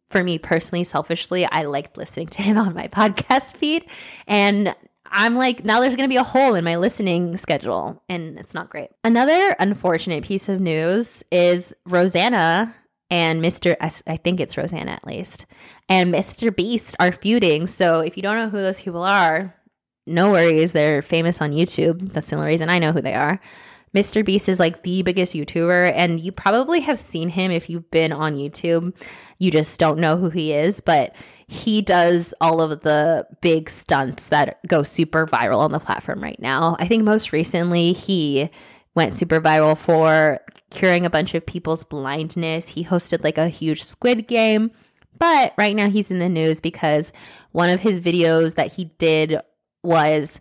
for 0.09 0.25
me 0.25 0.39
personally, 0.39 0.85
selfishly, 0.85 1.45
I 1.45 1.65
liked 1.65 1.99
listening 1.99 2.29
to 2.29 2.43
him 2.43 2.57
on 2.57 2.73
my 2.73 2.89
podcast 2.93 3.55
feed. 3.57 3.85
And 4.27 4.75
I'm 5.17 5.37
like, 5.37 5.65
now 5.65 5.81
there's 5.81 5.95
going 5.95 6.09
to 6.09 6.13
be 6.13 6.19
a 6.19 6.25
hole 6.25 6.57
in 6.57 6.65
my 6.65 6.75
listening 6.75 7.37
schedule, 7.37 8.03
and 8.09 8.37
it's 8.37 8.53
not 8.53 8.69
great. 8.69 8.91
Another 9.05 9.55
unfortunate 9.61 10.25
piece 10.25 10.49
of 10.49 10.61
news 10.61 11.23
is 11.31 11.73
Rosanna 11.87 12.75
and 13.11 13.41
Mr. 13.41 13.77
I 13.81 14.17
think 14.17 14.41
it's 14.41 14.57
Rosanna 14.57 14.91
at 14.91 15.07
least, 15.07 15.47
and 15.89 16.13
Mr. 16.13 16.55
Beast 16.55 16.97
are 16.99 17.13
feuding. 17.13 17.69
So 17.69 18.01
if 18.01 18.17
you 18.17 18.25
don't 18.25 18.37
know 18.37 18.49
who 18.49 18.59
those 18.59 18.81
people 18.81 19.03
are, 19.03 19.55
no 20.07 20.33
worries. 20.33 20.73
They're 20.73 21.01
famous 21.01 21.41
on 21.41 21.53
YouTube. 21.53 22.13
That's 22.13 22.31
the 22.31 22.37
only 22.37 22.49
reason 22.49 22.69
I 22.69 22.81
know 22.81 22.91
who 22.91 23.01
they 23.01 23.15
are. 23.15 23.41
Mr. 23.95 24.25
Beast 24.25 24.49
is 24.49 24.59
like 24.59 24.83
the 24.83 25.03
biggest 25.03 25.35
YouTuber, 25.35 25.93
and 25.95 26.19
you 26.19 26.33
probably 26.33 26.81
have 26.81 26.99
seen 26.99 27.29
him 27.29 27.53
if 27.53 27.71
you've 27.71 27.89
been 27.93 28.13
on 28.13 28.35
YouTube. 28.35 28.93
You 29.39 29.53
just 29.53 29.79
don't 29.79 30.01
know 30.01 30.17
who 30.17 30.31
he 30.31 30.53
is, 30.53 30.81
but 30.81 31.15
he 31.47 31.83
does 31.83 32.35
all 32.41 32.61
of 32.61 32.81
the 32.81 33.27
big 33.41 33.69
stunts 33.69 34.29
that 34.29 34.59
go 34.67 34.83
super 34.83 35.27
viral 35.27 35.59
on 35.59 35.73
the 35.73 35.81
platform 35.81 36.23
right 36.23 36.41
now. 36.41 36.77
I 36.79 36.87
think 36.87 37.05
most 37.05 37.33
recently 37.33 37.93
he 37.93 38.51
went 38.95 39.17
super 39.17 39.41
viral 39.41 39.77
for 39.77 40.41
curing 40.71 41.05
a 41.05 41.11
bunch 41.11 41.35
of 41.35 41.45
people's 41.47 41.85
blindness. 41.85 42.69
He 42.69 42.85
hosted 42.85 43.25
like 43.25 43.39
a 43.39 43.49
huge 43.49 43.83
squid 43.83 44.27
game. 44.27 44.71
But 45.19 45.55
right 45.57 45.77
now 45.77 45.89
he's 45.89 46.11
in 46.11 46.19
the 46.19 46.29
news 46.29 46.61
because 46.61 47.13
one 47.53 47.71
of 47.71 47.81
his 47.81 48.01
videos 48.01 48.57
that 48.57 48.73
he 48.73 48.87
did 48.99 49.39
was 49.83 50.41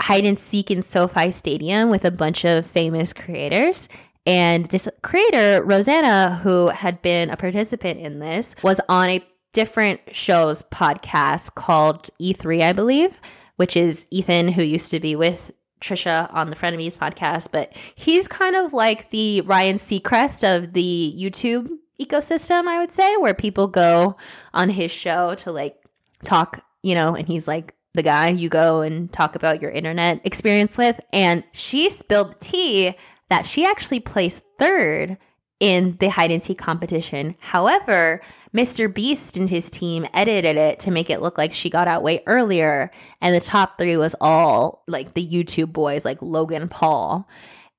hide 0.00 0.24
and 0.24 0.38
seek 0.38 0.70
in 0.70 0.82
SoFi 0.82 1.30
Stadium 1.30 1.88
with 1.88 2.04
a 2.04 2.10
bunch 2.10 2.44
of 2.44 2.66
famous 2.66 3.12
creators. 3.12 3.88
And 4.26 4.66
this 4.66 4.88
creator, 5.02 5.62
Rosanna, 5.64 6.40
who 6.42 6.68
had 6.68 7.02
been 7.02 7.30
a 7.30 7.36
participant 7.36 8.00
in 8.00 8.18
this, 8.18 8.54
was 8.62 8.80
on 8.88 9.08
a 9.10 9.24
different 9.52 10.00
show's 10.12 10.62
podcast 10.64 11.54
called 11.54 12.10
E3, 12.20 12.62
I 12.62 12.72
believe, 12.72 13.14
which 13.56 13.76
is 13.76 14.06
Ethan, 14.10 14.48
who 14.48 14.62
used 14.62 14.90
to 14.90 15.00
be 15.00 15.14
with 15.16 15.52
Trisha 15.80 16.32
on 16.32 16.50
the 16.50 16.56
Frenemies 16.56 16.98
podcast. 16.98 17.48
But 17.52 17.72
he's 17.94 18.28
kind 18.28 18.56
of 18.56 18.72
like 18.72 19.10
the 19.10 19.42
Ryan 19.42 19.78
Seacrest 19.78 20.42
of 20.44 20.72
the 20.72 21.14
YouTube 21.18 21.68
ecosystem, 22.00 22.66
I 22.66 22.78
would 22.78 22.92
say, 22.92 23.16
where 23.16 23.34
people 23.34 23.68
go 23.68 24.16
on 24.54 24.70
his 24.70 24.90
show 24.90 25.34
to 25.36 25.52
like 25.52 25.76
talk, 26.24 26.64
you 26.82 26.94
know, 26.94 27.14
and 27.14 27.26
he's 27.26 27.46
like 27.46 27.74
the 27.94 28.02
guy 28.02 28.28
you 28.30 28.48
go 28.48 28.80
and 28.80 29.12
talk 29.12 29.34
about 29.34 29.60
your 29.60 29.70
internet 29.70 30.20
experience 30.24 30.78
with. 30.78 30.98
And 31.12 31.44
she 31.52 31.90
spilled 31.90 32.40
tea 32.40 32.96
that 33.28 33.46
she 33.46 33.66
actually 33.66 34.00
placed 34.00 34.42
third 34.58 35.18
in 35.62 35.96
the 36.00 36.08
hide 36.08 36.32
and 36.32 36.42
seek 36.42 36.58
competition. 36.58 37.36
However, 37.38 38.20
Mr. 38.52 38.92
Beast 38.92 39.36
and 39.36 39.48
his 39.48 39.70
team 39.70 40.04
edited 40.12 40.56
it 40.56 40.80
to 40.80 40.90
make 40.90 41.08
it 41.08 41.22
look 41.22 41.38
like 41.38 41.52
she 41.52 41.70
got 41.70 41.86
out 41.86 42.02
way 42.02 42.20
earlier. 42.26 42.90
And 43.20 43.32
the 43.32 43.40
top 43.40 43.78
three 43.78 43.96
was 43.96 44.16
all 44.20 44.82
like 44.88 45.14
the 45.14 45.24
YouTube 45.24 45.72
boys, 45.72 46.04
like 46.04 46.20
Logan 46.20 46.66
Paul. 46.66 47.28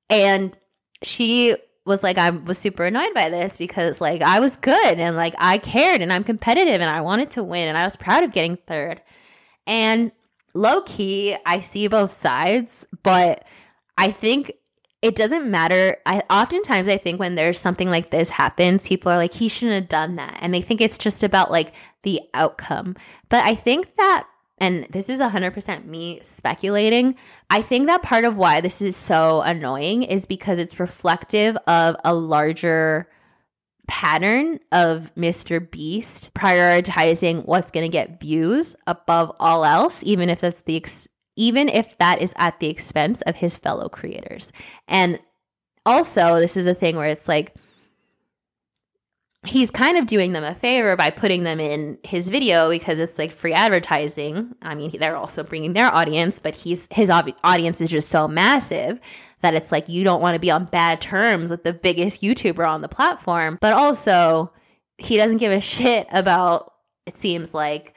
And 0.08 0.56
she 1.02 1.56
was 1.84 2.02
like, 2.02 2.16
I 2.16 2.30
was 2.30 2.56
super 2.56 2.86
annoyed 2.86 3.12
by 3.12 3.28
this 3.28 3.58
because 3.58 4.00
like 4.00 4.22
I 4.22 4.40
was 4.40 4.56
good 4.56 4.98
and 4.98 5.14
like 5.14 5.34
I 5.36 5.58
cared 5.58 6.00
and 6.00 6.10
I'm 6.10 6.24
competitive 6.24 6.80
and 6.80 6.88
I 6.88 7.02
wanted 7.02 7.32
to 7.32 7.44
win 7.44 7.68
and 7.68 7.76
I 7.76 7.84
was 7.84 7.96
proud 7.96 8.22
of 8.24 8.32
getting 8.32 8.56
third. 8.66 9.02
And 9.66 10.10
low 10.54 10.80
key, 10.80 11.36
I 11.44 11.60
see 11.60 11.86
both 11.88 12.12
sides, 12.12 12.86
but 13.02 13.44
I 13.98 14.10
think 14.10 14.52
it 15.04 15.16
doesn't 15.16 15.50
matter. 15.50 15.98
I 16.06 16.22
oftentimes 16.30 16.88
I 16.88 16.96
think 16.96 17.20
when 17.20 17.34
there's 17.34 17.60
something 17.60 17.90
like 17.90 18.08
this 18.08 18.30
happens, 18.30 18.88
people 18.88 19.12
are 19.12 19.18
like, 19.18 19.34
he 19.34 19.48
shouldn't 19.48 19.74
have 19.74 19.88
done 19.88 20.14
that. 20.14 20.38
And 20.40 20.54
they 20.54 20.62
think 20.62 20.80
it's 20.80 20.96
just 20.96 21.22
about 21.22 21.50
like 21.50 21.74
the 22.04 22.22
outcome. 22.32 22.96
But 23.28 23.44
I 23.44 23.54
think 23.54 23.94
that 23.96 24.26
and 24.56 24.86
this 24.88 25.10
is 25.10 25.20
100% 25.20 25.84
me 25.84 26.20
speculating. 26.22 27.16
I 27.50 27.60
think 27.60 27.86
that 27.86 28.00
part 28.02 28.24
of 28.24 28.38
why 28.38 28.62
this 28.62 28.80
is 28.80 28.96
so 28.96 29.42
annoying 29.42 30.04
is 30.04 30.24
because 30.24 30.58
it's 30.58 30.80
reflective 30.80 31.56
of 31.66 31.96
a 32.02 32.14
larger 32.14 33.10
pattern 33.86 34.58
of 34.72 35.14
Mr. 35.16 35.70
Beast 35.70 36.32
prioritizing 36.32 37.44
what's 37.44 37.70
going 37.70 37.84
to 37.84 37.92
get 37.92 38.20
views 38.20 38.74
above 38.86 39.36
all 39.38 39.66
else, 39.66 40.02
even 40.02 40.30
if 40.30 40.40
that's 40.40 40.62
the 40.62 40.76
ex- 40.76 41.08
even 41.36 41.68
if 41.68 41.96
that 41.98 42.20
is 42.20 42.32
at 42.36 42.60
the 42.60 42.68
expense 42.68 43.22
of 43.22 43.36
his 43.36 43.56
fellow 43.56 43.88
creators. 43.88 44.52
And 44.88 45.18
also, 45.86 46.38
this 46.38 46.56
is 46.56 46.66
a 46.66 46.74
thing 46.74 46.96
where 46.96 47.08
it's 47.08 47.28
like 47.28 47.54
he's 49.46 49.70
kind 49.70 49.98
of 49.98 50.06
doing 50.06 50.32
them 50.32 50.44
a 50.44 50.54
favor 50.54 50.96
by 50.96 51.10
putting 51.10 51.42
them 51.42 51.60
in 51.60 51.98
his 52.02 52.28
video 52.28 52.70
because 52.70 52.98
it's 52.98 53.18
like 53.18 53.30
free 53.30 53.52
advertising. 53.52 54.54
I 54.62 54.74
mean, 54.74 54.90
they're 54.98 55.16
also 55.16 55.42
bringing 55.42 55.74
their 55.74 55.92
audience, 55.92 56.40
but 56.40 56.54
he's 56.54 56.88
his 56.90 57.10
ob- 57.10 57.36
audience 57.44 57.80
is 57.80 57.90
just 57.90 58.08
so 58.08 58.26
massive 58.26 59.00
that 59.42 59.54
it's 59.54 59.70
like 59.70 59.88
you 59.88 60.04
don't 60.04 60.22
want 60.22 60.34
to 60.34 60.40
be 60.40 60.50
on 60.50 60.64
bad 60.64 61.00
terms 61.00 61.50
with 61.50 61.64
the 61.64 61.72
biggest 61.74 62.22
YouTuber 62.22 62.66
on 62.66 62.80
the 62.80 62.88
platform, 62.88 63.58
but 63.60 63.74
also 63.74 64.50
he 64.96 65.16
doesn't 65.16 65.38
give 65.38 65.52
a 65.52 65.60
shit 65.60 66.06
about 66.10 66.72
it 67.06 67.18
seems 67.18 67.52
like 67.52 67.94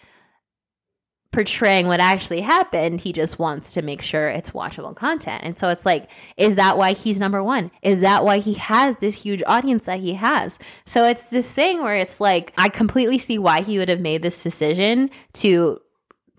portraying 1.32 1.88
what 1.88 2.00
actually 2.00 2.42
happened. 2.42 3.02
He 3.02 3.14
just 3.14 3.38
wants 3.38 3.74
to 3.74 3.82
make 3.82 4.02
sure 4.02 4.28
it's 4.28 4.52
watchable 4.52 4.96
content. 4.96 5.44
And 5.44 5.60
so 5.60 5.70
it's 5.70 5.86
like, 5.86 6.10
is 6.38 6.56
that 6.56 6.78
why 6.78 6.94
he's 6.94 7.20
number 7.20 7.44
one? 7.44 7.70
Is 7.82 8.02
that 8.02 8.24
why 8.24 8.40
he 8.40 8.54
has 8.56 8.96
this 8.98 9.14
huge 9.14 9.44
audience 9.46 9.86
that 9.86 10.00
he 10.00 10.14
has? 10.14 10.58
So 10.86 11.06
it's 11.06 11.24
this 11.24 11.52
thing 11.52 11.84
where 11.84 11.96
it's 11.96 12.22
like, 12.22 12.54
I 12.58 12.70
completely 12.70 13.20
see 13.20 13.38
why 13.38 13.62
he 13.62 13.78
would 13.78 13.90
have 13.90 14.00
made 14.00 14.22
this 14.22 14.42
decision 14.42 15.10
to 15.34 15.82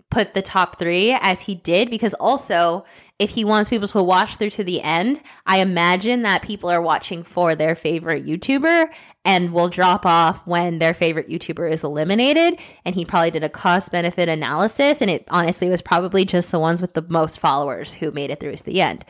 put 0.09 0.33
the 0.33 0.41
top 0.41 0.79
three 0.79 1.11
as 1.21 1.41
he 1.41 1.53
did, 1.53 1.89
because 1.91 2.15
also, 2.15 2.83
if 3.19 3.31
he 3.31 3.43
wants 3.43 3.69
people 3.69 3.87
to 3.89 4.01
watch 4.01 4.37
through 4.37 4.49
to 4.51 4.63
the 4.63 4.81
end, 4.81 5.21
I 5.45 5.59
imagine 5.59 6.21
that 6.21 6.41
people 6.41 6.69
are 6.69 6.81
watching 6.81 7.23
for 7.23 7.53
their 7.53 7.75
favorite 7.75 8.25
YouTuber 8.25 8.89
and 9.25 9.51
will 9.51 9.67
drop 9.67 10.05
off 10.05 10.47
when 10.47 10.79
their 10.79 10.93
favorite 10.93 11.27
YouTuber 11.27 11.69
is 11.69 11.83
eliminated. 11.83 12.57
And 12.85 12.95
he 12.95 13.03
probably 13.03 13.31
did 13.31 13.43
a 13.43 13.49
cost 13.49 13.91
benefit 13.91 14.29
analysis. 14.29 15.01
And 15.01 15.11
it 15.11 15.25
honestly 15.29 15.69
was 15.69 15.81
probably 15.81 16.23
just 16.23 16.49
the 16.49 16.59
ones 16.59 16.81
with 16.81 16.93
the 16.93 17.05
most 17.09 17.39
followers 17.39 17.93
who 17.93 18.11
made 18.11 18.31
it 18.31 18.39
through 18.39 18.55
to 18.55 18.63
the 18.63 18.81
end. 18.81 19.03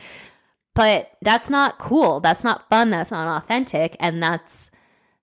But 0.74 1.12
that's 1.22 1.48
not 1.48 1.78
cool. 1.78 2.18
That's 2.18 2.42
not 2.42 2.68
fun. 2.68 2.90
That's 2.90 3.12
not 3.12 3.42
authentic. 3.42 3.96
And 4.00 4.20
that's, 4.20 4.72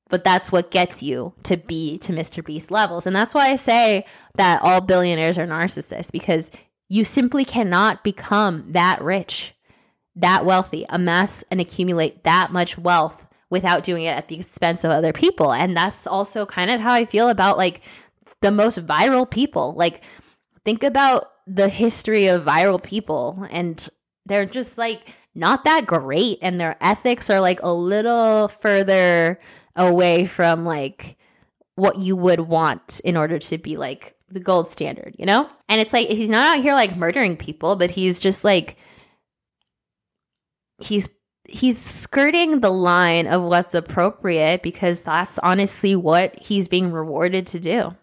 but 0.10 0.24
that's 0.24 0.52
what 0.52 0.72
gets 0.72 1.04
you 1.04 1.34
to 1.44 1.58
be 1.58 1.98
to 2.00 2.14
Mr. 2.14 2.44
Beast 2.44 2.72
levels. 2.72 3.06
And 3.06 3.16
that's 3.16 3.34
why 3.34 3.50
I 3.50 3.58
say 3.58 4.06
that 4.36 4.62
all 4.62 4.80
billionaires 4.80 5.38
are 5.38 5.48
narcissists 5.48 6.12
because 6.12 6.52
you 6.90 7.04
simply 7.04 7.46
cannot 7.46 8.04
become 8.04 8.66
that 8.72 9.02
rich, 9.02 9.54
that 10.16 10.46
wealthy, 10.46 10.86
amass 10.90 11.44
and 11.52 11.60
accumulate 11.60 12.24
that 12.24 12.52
much 12.52 12.78
wealth 12.78 13.26
without 13.50 13.84
doing 13.84 14.04
it 14.04 14.10
at 14.10 14.28
the 14.28 14.40
expense 14.40 14.84
of 14.84 14.92
other 14.92 15.14
people. 15.14 15.54
And 15.54 15.76
that's 15.76 16.08
also 16.08 16.46
kind 16.46 16.72
of 16.72 16.80
how 16.82 16.94
I 16.94 17.06
feel 17.06 17.30
about 17.30 17.58
like 17.58 17.82
the 18.42 18.52
most 18.52 18.86
viral 18.86 19.30
people. 19.30 19.74
Like, 19.76 20.04
think 20.66 20.84
about 20.84 21.32
the 21.46 21.70
history 21.70 22.28
of 22.28 22.44
viral 22.44 22.82
people, 22.82 23.48
and 23.50 23.88
they're 24.26 24.46
just 24.46 24.78
like 24.78 25.16
not 25.34 25.64
that 25.64 25.86
great, 25.86 26.40
and 26.42 26.60
their 26.60 26.76
ethics 26.82 27.30
are 27.30 27.40
like 27.40 27.62
a 27.62 27.72
little 27.72 28.48
further 28.48 29.40
away 29.76 30.26
from 30.26 30.66
like 30.66 31.18
what 31.76 32.00
you 32.00 32.16
would 32.16 32.42
want 32.42 33.00
in 33.04 33.16
order 33.16 33.40
to 33.40 33.58
be 33.58 33.78
like 33.78 34.17
the 34.30 34.40
gold 34.40 34.68
standard, 34.68 35.16
you 35.18 35.26
know? 35.26 35.50
And 35.70 35.80
it's 35.80 35.94
like 35.94 36.10
he's 36.10 36.30
not 36.30 36.46
out 36.46 36.64
here 36.64 36.74
like 36.74 36.98
murdering 36.98 37.38
people, 37.38 37.76
but 37.76 37.92
he's 37.92 38.20
just 38.20 38.44
like 38.44 38.78
he's 40.80 41.10
he's 41.48 41.80
skirting 41.80 42.60
the 42.60 42.70
line 42.70 43.26
of 43.26 43.42
what's 43.42 43.74
appropriate 43.74 44.62
because 44.62 45.04
that's 45.04 45.40
honestly 45.40 45.96
what 45.96 46.38
he's 46.40 46.68
being 46.68 46.92
rewarded 46.92 47.48
to 47.48 47.60
do 47.60 47.96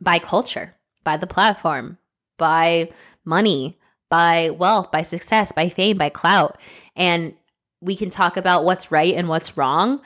by 0.00 0.18
culture, 0.18 0.76
by 1.02 1.16
the 1.16 1.26
platform, 1.26 1.98
by 2.38 2.90
money, 3.24 3.78
by 4.08 4.50
wealth, 4.50 4.90
by 4.90 5.02
success, 5.02 5.52
by 5.52 5.68
fame, 5.68 5.98
by 5.98 6.08
clout. 6.08 6.60
And 6.94 7.34
we 7.80 7.96
can 7.96 8.10
talk 8.10 8.36
about 8.36 8.64
what's 8.64 8.92
right 8.92 9.14
and 9.14 9.28
what's 9.28 9.56
wrong 9.56 10.00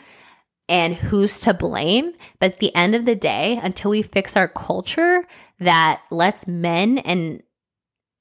and 0.69 0.95
who's 0.95 1.41
to 1.43 1.55
blame. 1.55 2.13
But 2.41 2.53
at 2.53 2.59
the 2.59 2.75
end 2.75 2.95
of 2.95 3.05
the 3.05 3.15
day, 3.15 3.61
until 3.63 3.91
we 3.91 4.03
fix 4.03 4.37
our 4.37 4.49
culture 4.49 5.27
that 5.61 6.03
lets 6.11 6.47
men 6.47 6.99
and 6.99 7.43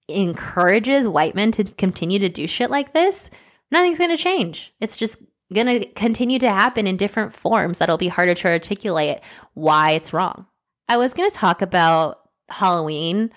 encourages 0.07 1.07
white 1.07 1.35
men 1.35 1.51
to 1.53 1.63
continue 1.63 2.19
to 2.19 2.29
do 2.29 2.47
shit 2.47 2.69
like 2.69 2.93
this, 2.93 3.29
nothing's 3.71 3.97
going 3.97 4.09
to 4.09 4.17
change. 4.17 4.73
It's 4.79 4.97
just 4.97 5.17
going 5.53 5.67
to 5.67 5.85
continue 5.93 6.39
to 6.39 6.49
happen 6.49 6.87
in 6.87 6.97
different 6.97 7.33
forms 7.33 7.79
that'll 7.79 7.97
be 7.97 8.07
harder 8.07 8.33
to 8.33 8.47
articulate 8.47 9.19
why 9.53 9.91
it's 9.91 10.13
wrong. 10.13 10.45
I 10.89 10.97
was 10.97 11.13
going 11.13 11.29
to 11.29 11.35
talk 11.35 11.61
about 11.61 12.19
Halloween, 12.49 13.31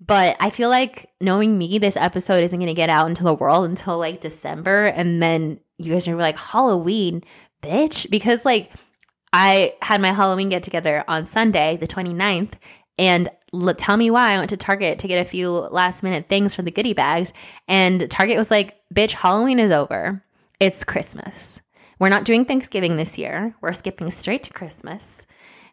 but 0.00 0.36
I 0.40 0.50
feel 0.50 0.68
like 0.68 1.10
knowing 1.20 1.56
me, 1.58 1.78
this 1.78 1.96
episode 1.96 2.44
isn't 2.44 2.58
going 2.58 2.68
to 2.68 2.74
get 2.74 2.90
out 2.90 3.08
into 3.08 3.24
the 3.24 3.34
world 3.34 3.64
until 3.64 3.98
like 3.98 4.20
December. 4.20 4.86
And 4.86 5.22
then 5.22 5.60
you 5.78 5.92
guys 5.92 6.06
are 6.06 6.16
like, 6.16 6.38
Halloween, 6.38 7.24
bitch. 7.64 8.08
Because 8.10 8.44
like 8.44 8.70
I 9.32 9.74
had 9.82 10.00
my 10.00 10.12
Halloween 10.12 10.48
get 10.48 10.62
together 10.62 11.04
on 11.08 11.24
Sunday, 11.24 11.76
the 11.76 11.86
29th, 11.86 12.52
and 12.98 13.28
l- 13.52 13.74
tell 13.74 13.96
me 13.96 14.10
why 14.10 14.32
I 14.32 14.38
went 14.38 14.50
to 14.50 14.56
Target 14.56 15.00
to 15.00 15.08
get 15.08 15.20
a 15.20 15.28
few 15.28 15.50
last 15.50 16.02
minute 16.02 16.28
things 16.28 16.54
for 16.54 16.62
the 16.62 16.70
goodie 16.70 16.92
bags. 16.92 17.32
And 17.66 18.08
Target 18.10 18.36
was 18.36 18.50
like, 18.50 18.76
bitch, 18.94 19.12
Halloween 19.12 19.58
is 19.58 19.72
over. 19.72 20.22
It's 20.60 20.84
Christmas. 20.84 21.60
We're 21.98 22.10
not 22.10 22.24
doing 22.24 22.44
Thanksgiving 22.44 22.96
this 22.96 23.18
year. 23.18 23.54
We're 23.60 23.72
skipping 23.72 24.10
straight 24.10 24.42
to 24.44 24.52
Christmas. 24.52 25.26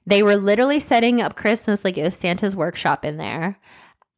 They 0.06 0.24
were 0.24 0.36
literally 0.36 0.80
setting 0.80 1.22
up 1.22 1.36
Christmas 1.36 1.86
like 1.86 1.98
it 1.98 2.04
was 2.04 2.16
Santa's 2.16 2.56
workshop 2.56 3.06
in 3.06 3.18
there. 3.18 3.58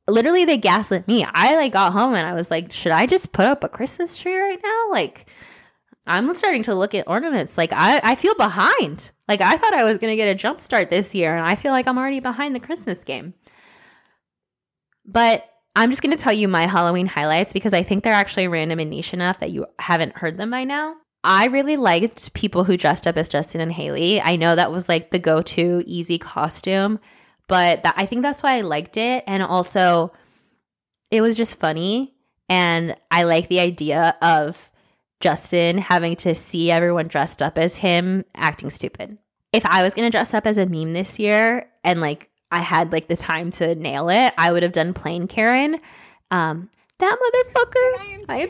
Literally, 0.07 0.45
they 0.45 0.57
gaslit 0.57 1.07
me. 1.07 1.25
I 1.25 1.55
like 1.55 1.73
got 1.73 1.93
home 1.93 2.13
and 2.13 2.27
I 2.27 2.33
was 2.33 2.51
like, 2.51 2.71
should 2.71 2.91
I 2.91 3.05
just 3.05 3.31
put 3.31 3.45
up 3.45 3.63
a 3.63 3.69
Christmas 3.69 4.17
tree 4.17 4.35
right 4.35 4.59
now? 4.63 4.91
Like, 4.91 5.25
I'm 6.05 6.33
starting 6.35 6.63
to 6.63 6.75
look 6.75 6.93
at 6.93 7.07
ornaments. 7.07 7.57
Like, 7.57 7.71
I, 7.71 8.01
I 8.03 8.15
feel 8.15 8.35
behind. 8.35 9.11
Like, 9.27 9.41
I 9.41 9.57
thought 9.57 9.73
I 9.73 9.85
was 9.85 9.97
going 9.97 10.11
to 10.11 10.17
get 10.17 10.27
a 10.27 10.35
jump 10.35 10.59
start 10.59 10.89
this 10.89 11.15
year, 11.15 11.35
and 11.35 11.45
I 11.45 11.55
feel 11.55 11.71
like 11.71 11.87
I'm 11.87 11.97
already 11.97 12.19
behind 12.19 12.53
the 12.53 12.59
Christmas 12.59 13.03
game. 13.03 13.33
But 15.05 15.49
I'm 15.75 15.89
just 15.89 16.01
going 16.01 16.15
to 16.15 16.21
tell 16.21 16.33
you 16.33 16.47
my 16.47 16.67
Halloween 16.67 17.07
highlights 17.07 17.53
because 17.53 17.73
I 17.73 17.83
think 17.83 18.03
they're 18.03 18.13
actually 18.13 18.47
random 18.47 18.79
and 18.79 18.89
niche 18.89 19.13
enough 19.13 19.39
that 19.39 19.51
you 19.51 19.65
haven't 19.79 20.17
heard 20.17 20.37
them 20.37 20.51
by 20.51 20.65
now. 20.65 20.95
I 21.23 21.45
really 21.45 21.77
liked 21.77 22.33
people 22.33 22.65
who 22.65 22.75
dressed 22.75 23.07
up 23.07 23.17
as 23.17 23.29
Justin 23.29 23.61
and 23.61 23.71
Haley. 23.71 24.21
I 24.21 24.35
know 24.35 24.55
that 24.55 24.71
was 24.71 24.89
like 24.89 25.09
the 25.09 25.19
go 25.19 25.41
to 25.41 25.83
easy 25.85 26.17
costume, 26.17 26.99
but 27.47 27.83
that, 27.83 27.95
I 27.97 28.05
think 28.05 28.21
that's 28.21 28.43
why 28.43 28.57
I 28.57 28.61
liked 28.61 28.97
it. 28.97 29.23
And 29.25 29.41
also, 29.41 30.11
it 31.11 31.21
was 31.21 31.37
just 31.37 31.59
funny. 31.59 32.13
And 32.49 32.97
I 33.09 33.23
like 33.23 33.47
the 33.47 33.61
idea 33.61 34.17
of 34.21 34.69
Justin 35.23 35.77
having 35.77 36.17
to 36.17 36.35
see 36.35 36.69
everyone 36.69 37.07
dressed 37.07 37.41
up 37.41 37.57
as 37.57 37.77
him 37.77 38.25
acting 38.35 38.69
stupid. 38.69 39.17
If 39.53 39.65
I 39.65 39.81
was 39.81 39.93
going 39.93 40.05
to 40.05 40.11
dress 40.11 40.33
up 40.33 40.45
as 40.45 40.57
a 40.57 40.65
meme 40.65 40.91
this 40.91 41.17
year 41.17 41.69
and 41.85 42.01
like 42.01 42.29
I 42.51 42.59
had 42.59 42.91
like 42.91 43.07
the 43.07 43.15
time 43.15 43.49
to 43.51 43.73
nail 43.75 44.09
it, 44.09 44.33
I 44.37 44.51
would 44.51 44.63
have 44.63 44.73
done 44.73 44.93
plane 44.93 45.27
Karen. 45.27 45.79
Um, 46.29 46.69
that 46.99 47.17
motherfucker, 47.17 48.27
I 48.27 48.39
am 48.39 48.49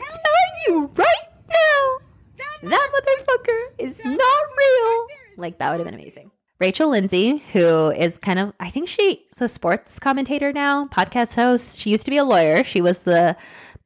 you 0.66 0.90
right 0.96 1.28
now, 1.48 2.68
that 2.68 2.90
motherfucker 2.92 3.60
is 3.78 4.04
not 4.04 4.16
real. 4.58 5.06
Like 5.36 5.58
that 5.58 5.70
would 5.70 5.78
have 5.78 5.86
been 5.86 5.94
amazing. 5.94 6.32
Rachel 6.58 6.88
Lindsay, 6.88 7.38
who 7.52 7.90
is 7.90 8.18
kind 8.18 8.38
of, 8.38 8.52
I 8.58 8.70
think 8.70 8.88
she's 8.88 9.18
a 9.40 9.48
sports 9.48 10.00
commentator 10.00 10.52
now, 10.52 10.86
podcast 10.86 11.34
host. 11.34 11.78
She 11.78 11.90
used 11.90 12.04
to 12.04 12.10
be 12.10 12.16
a 12.16 12.24
lawyer. 12.24 12.64
She 12.64 12.80
was 12.80 13.00
the 13.00 13.36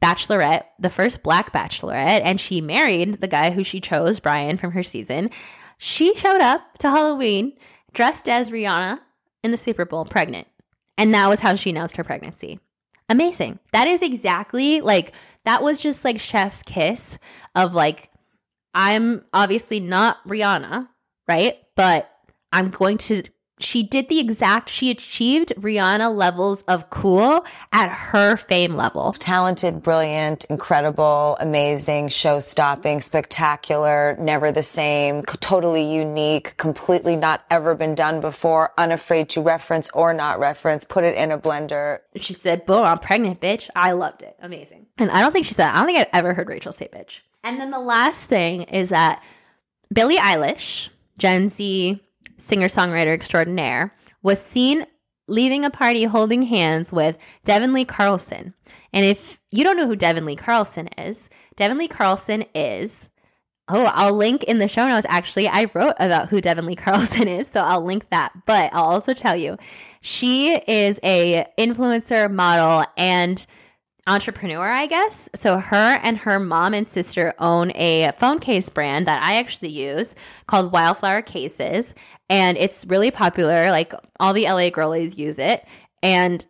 bachelorette, 0.02 0.64
the 0.78 0.90
first 0.90 1.22
black 1.22 1.52
bachelorette, 1.52 2.22
and 2.24 2.40
she 2.40 2.60
married 2.60 3.20
the 3.20 3.28
guy 3.28 3.50
who 3.50 3.64
she 3.64 3.80
chose, 3.80 4.20
Bryan, 4.20 4.56
from 4.56 4.72
her 4.72 4.82
season. 4.82 5.30
She 5.78 6.14
showed 6.14 6.40
up 6.40 6.78
to 6.78 6.90
Halloween 6.90 7.54
dressed 7.92 8.28
as 8.28 8.50
Rihanna 8.50 9.00
in 9.42 9.50
the 9.50 9.56
Super 9.56 9.84
Bowl, 9.84 10.04
pregnant. 10.04 10.46
And 10.96 11.14
that 11.14 11.28
was 11.28 11.40
how 11.40 11.54
she 11.54 11.70
announced 11.70 11.96
her 11.96 12.04
pregnancy. 12.04 12.60
Amazing. 13.08 13.58
That 13.72 13.86
is 13.86 14.02
exactly 14.02 14.80
like, 14.80 15.12
that 15.44 15.62
was 15.62 15.80
just 15.80 16.04
like 16.04 16.20
chef's 16.20 16.62
kiss 16.62 17.18
of 17.54 17.72
like, 17.72 18.10
I'm 18.74 19.24
obviously 19.32 19.80
not 19.80 20.18
Rihanna, 20.26 20.88
right? 21.26 21.56
But 21.74 22.10
I'm 22.52 22.70
going 22.70 22.98
to 22.98 23.22
she 23.60 23.82
did 23.82 24.08
the 24.08 24.18
exact 24.18 24.68
she 24.68 24.90
achieved 24.90 25.52
rihanna 25.56 26.14
levels 26.14 26.62
of 26.62 26.90
cool 26.90 27.44
at 27.72 27.88
her 27.88 28.36
fame 28.36 28.74
level. 28.74 29.12
Talented 29.12 29.82
brilliant 29.82 30.44
incredible 30.44 31.36
amazing 31.40 32.08
show-stopping 32.08 33.00
spectacular 33.00 34.16
never 34.18 34.52
the 34.52 34.62
same 34.62 35.22
totally 35.22 35.82
unique 35.82 36.56
completely 36.56 37.16
not 37.16 37.44
ever 37.50 37.74
been 37.74 37.94
done 37.94 38.20
before 38.20 38.72
unafraid 38.78 39.28
to 39.30 39.40
reference 39.40 39.90
or 39.94 40.12
not 40.14 40.38
reference 40.38 40.84
put 40.84 41.04
it 41.04 41.16
in 41.16 41.30
a 41.30 41.38
blender. 41.38 41.98
She 42.16 42.34
said 42.34 42.66
boom 42.66 42.84
i'm 42.84 42.98
pregnant 42.98 43.40
bitch. 43.40 43.68
I 43.74 43.92
loved 43.92 44.22
it. 44.22 44.36
Amazing. 44.40 44.86
And 44.96 45.10
i 45.10 45.20
don't 45.20 45.32
think 45.32 45.46
she 45.46 45.54
said 45.54 45.70
i 45.70 45.76
don't 45.76 45.86
think 45.86 45.98
i've 45.98 46.08
ever 46.12 46.34
heard 46.34 46.48
rachel 46.48 46.72
say 46.72 46.88
bitch. 46.92 47.20
And 47.44 47.60
then 47.60 47.70
the 47.70 47.78
last 47.78 48.26
thing 48.26 48.62
is 48.62 48.90
that 48.90 49.22
billie 49.92 50.16
eilish 50.16 50.90
gen 51.16 51.48
z 51.48 52.00
singer 52.38 52.68
songwriter 52.68 53.12
extraordinaire, 53.12 53.92
was 54.22 54.40
seen 54.42 54.86
leaving 55.26 55.64
a 55.64 55.70
party 55.70 56.04
holding 56.04 56.42
hands 56.42 56.92
with 56.92 57.18
Devon 57.44 57.72
Lee 57.72 57.84
Carlson. 57.84 58.54
And 58.92 59.04
if 59.04 59.38
you 59.50 59.62
don't 59.62 59.76
know 59.76 59.86
who 59.86 59.96
Devon 59.96 60.24
Lee 60.24 60.36
Carlson 60.36 60.88
is, 60.96 61.28
Devon 61.56 61.78
Lee 61.78 61.88
Carlson 61.88 62.44
is 62.54 63.10
Oh, 63.70 63.90
I'll 63.94 64.14
link 64.14 64.44
in 64.44 64.58
the 64.58 64.68
show 64.68 64.88
notes. 64.88 65.06
Actually, 65.10 65.46
I 65.46 65.66
wrote 65.74 65.94
about 65.98 66.30
who 66.30 66.40
Devon 66.40 66.64
Lee 66.64 66.74
Carlson 66.76 67.28
is, 67.28 67.48
so 67.48 67.60
I'll 67.60 67.84
link 67.84 68.08
that. 68.10 68.32
But 68.46 68.70
I'll 68.72 68.84
also 68.84 69.12
tell 69.12 69.36
you, 69.36 69.58
she 70.00 70.54
is 70.54 70.98
a 71.04 71.46
influencer, 71.58 72.32
model, 72.32 72.86
and 72.96 73.44
entrepreneur, 74.06 74.66
I 74.66 74.86
guess. 74.86 75.28
So 75.34 75.58
her 75.58 76.00
and 76.02 76.16
her 76.18 76.38
mom 76.38 76.72
and 76.72 76.88
sister 76.88 77.34
own 77.38 77.70
a 77.74 78.12
phone 78.12 78.38
case 78.38 78.70
brand 78.70 79.06
that 79.06 79.22
I 79.22 79.36
actually 79.36 79.68
use 79.68 80.14
called 80.46 80.72
Wildflower 80.72 81.20
Cases, 81.20 81.94
and 82.28 82.56
it's 82.58 82.84
really 82.86 83.10
popular. 83.10 83.70
Like 83.70 83.92
all 84.20 84.32
the 84.32 84.44
LA 84.44 84.70
girlies 84.70 85.16
use 85.16 85.38
it, 85.38 85.64
and 86.02 86.44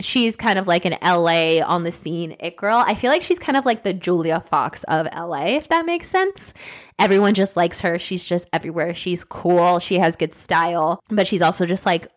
she's 0.00 0.36
kind 0.36 0.58
of 0.58 0.66
like 0.66 0.84
an 0.84 0.96
LA 1.02 1.60
on 1.64 1.84
the 1.84 1.92
scene 1.92 2.36
it 2.40 2.56
girl. 2.56 2.82
I 2.86 2.94
feel 2.94 3.10
like 3.10 3.22
she's 3.22 3.38
kind 3.38 3.56
of 3.56 3.64
like 3.64 3.82
the 3.82 3.94
Julia 3.94 4.40
Fox 4.40 4.84
of 4.84 5.06
LA, 5.14 5.56
if 5.56 5.68
that 5.68 5.86
makes 5.86 6.08
sense. 6.08 6.52
Everyone 6.98 7.34
just 7.34 7.56
likes 7.56 7.80
her. 7.80 7.98
She's 7.98 8.24
just 8.24 8.48
everywhere. 8.52 8.94
She's 8.94 9.24
cool. 9.24 9.78
She 9.78 9.98
has 9.98 10.16
good 10.16 10.34
style, 10.34 11.00
but 11.08 11.26
she's 11.26 11.42
also 11.42 11.66
just 11.66 11.86
like 11.86 12.08